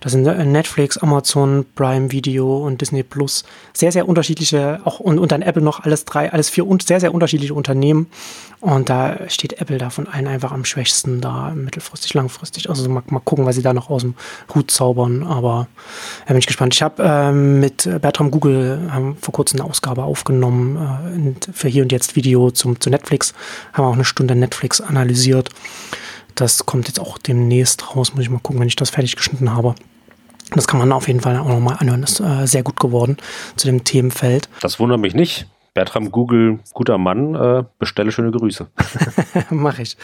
[0.00, 3.44] das sind äh, Netflix, Amazon, Prime Video und Disney Plus.
[3.72, 7.00] Sehr, sehr unterschiedliche, auch und, und dann Apple noch alles drei, alles vier und sehr,
[7.00, 8.06] sehr unterschiedliche Unternehmen.
[8.60, 12.68] Und da steht Apple da von allen einfach am schwächsten da, mittelfristig, langfristig.
[12.68, 14.14] Also mal, mal gucken, was sie da noch aus dem
[14.54, 15.22] Hut zaubern.
[15.24, 15.68] Aber
[16.26, 16.74] da bin ich gespannt.
[16.74, 21.82] Ich habe ähm, mit Bertram Google haben vor kurzem eine Ausgabe aufgenommen äh, für hier
[21.82, 23.34] und jetzt Video zum, zu Netflix.
[23.72, 25.50] Haben auch eine Stunde Netflix analysiert.
[26.36, 28.14] Das kommt jetzt auch demnächst raus.
[28.14, 29.74] Muss ich mal gucken, wenn ich das fertig geschnitten habe.
[30.54, 32.02] Das kann man auf jeden Fall auch nochmal anhören.
[32.02, 33.16] Das ist äh, sehr gut geworden
[33.56, 34.48] zu dem Themenfeld.
[34.60, 35.48] Das wundert mich nicht.
[35.74, 38.66] Bertram Google, guter Mann, äh, bestelle schöne Grüße.
[39.50, 39.98] Mache ich.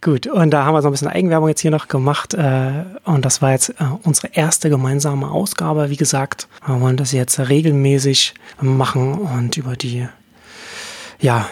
[0.00, 2.32] Gut, und da haben wir so ein bisschen Eigenwerbung jetzt hier noch gemacht.
[2.32, 5.90] Äh, und das war jetzt äh, unsere erste gemeinsame Ausgabe.
[5.90, 10.08] Wie gesagt, wir wollen das jetzt regelmäßig machen und über die,
[11.18, 11.46] ja,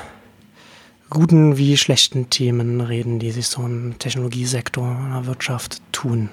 [1.11, 6.31] guten wie schlechten Themen reden, die sich so im Technologiesektor in der Wirtschaft tun.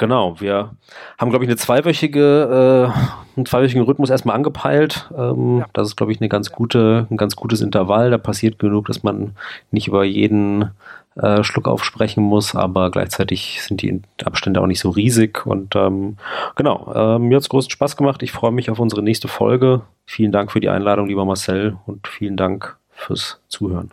[0.00, 0.70] Genau, wir
[1.18, 5.10] haben, glaube ich, eine zweiwöchige, äh, einen zweiwöchigen Rhythmus erstmal angepeilt.
[5.14, 5.66] Ähm, ja.
[5.74, 8.10] Das ist, glaube ich, eine ganz gute, ein ganz gutes Intervall.
[8.10, 9.32] Da passiert genug, dass man
[9.70, 10.70] nicht über jeden
[11.16, 15.44] äh, Schluck aufsprechen muss, aber gleichzeitig sind die Abstände auch nicht so riesig.
[15.44, 16.16] Und ähm,
[16.56, 18.22] genau, äh, mir hat es großen Spaß gemacht.
[18.22, 19.82] Ich freue mich auf unsere nächste Folge.
[20.06, 23.90] Vielen Dank für die Einladung, lieber Marcel, und vielen Dank fürs Zuhören.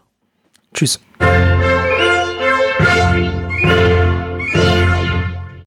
[0.74, 1.00] Tschüss.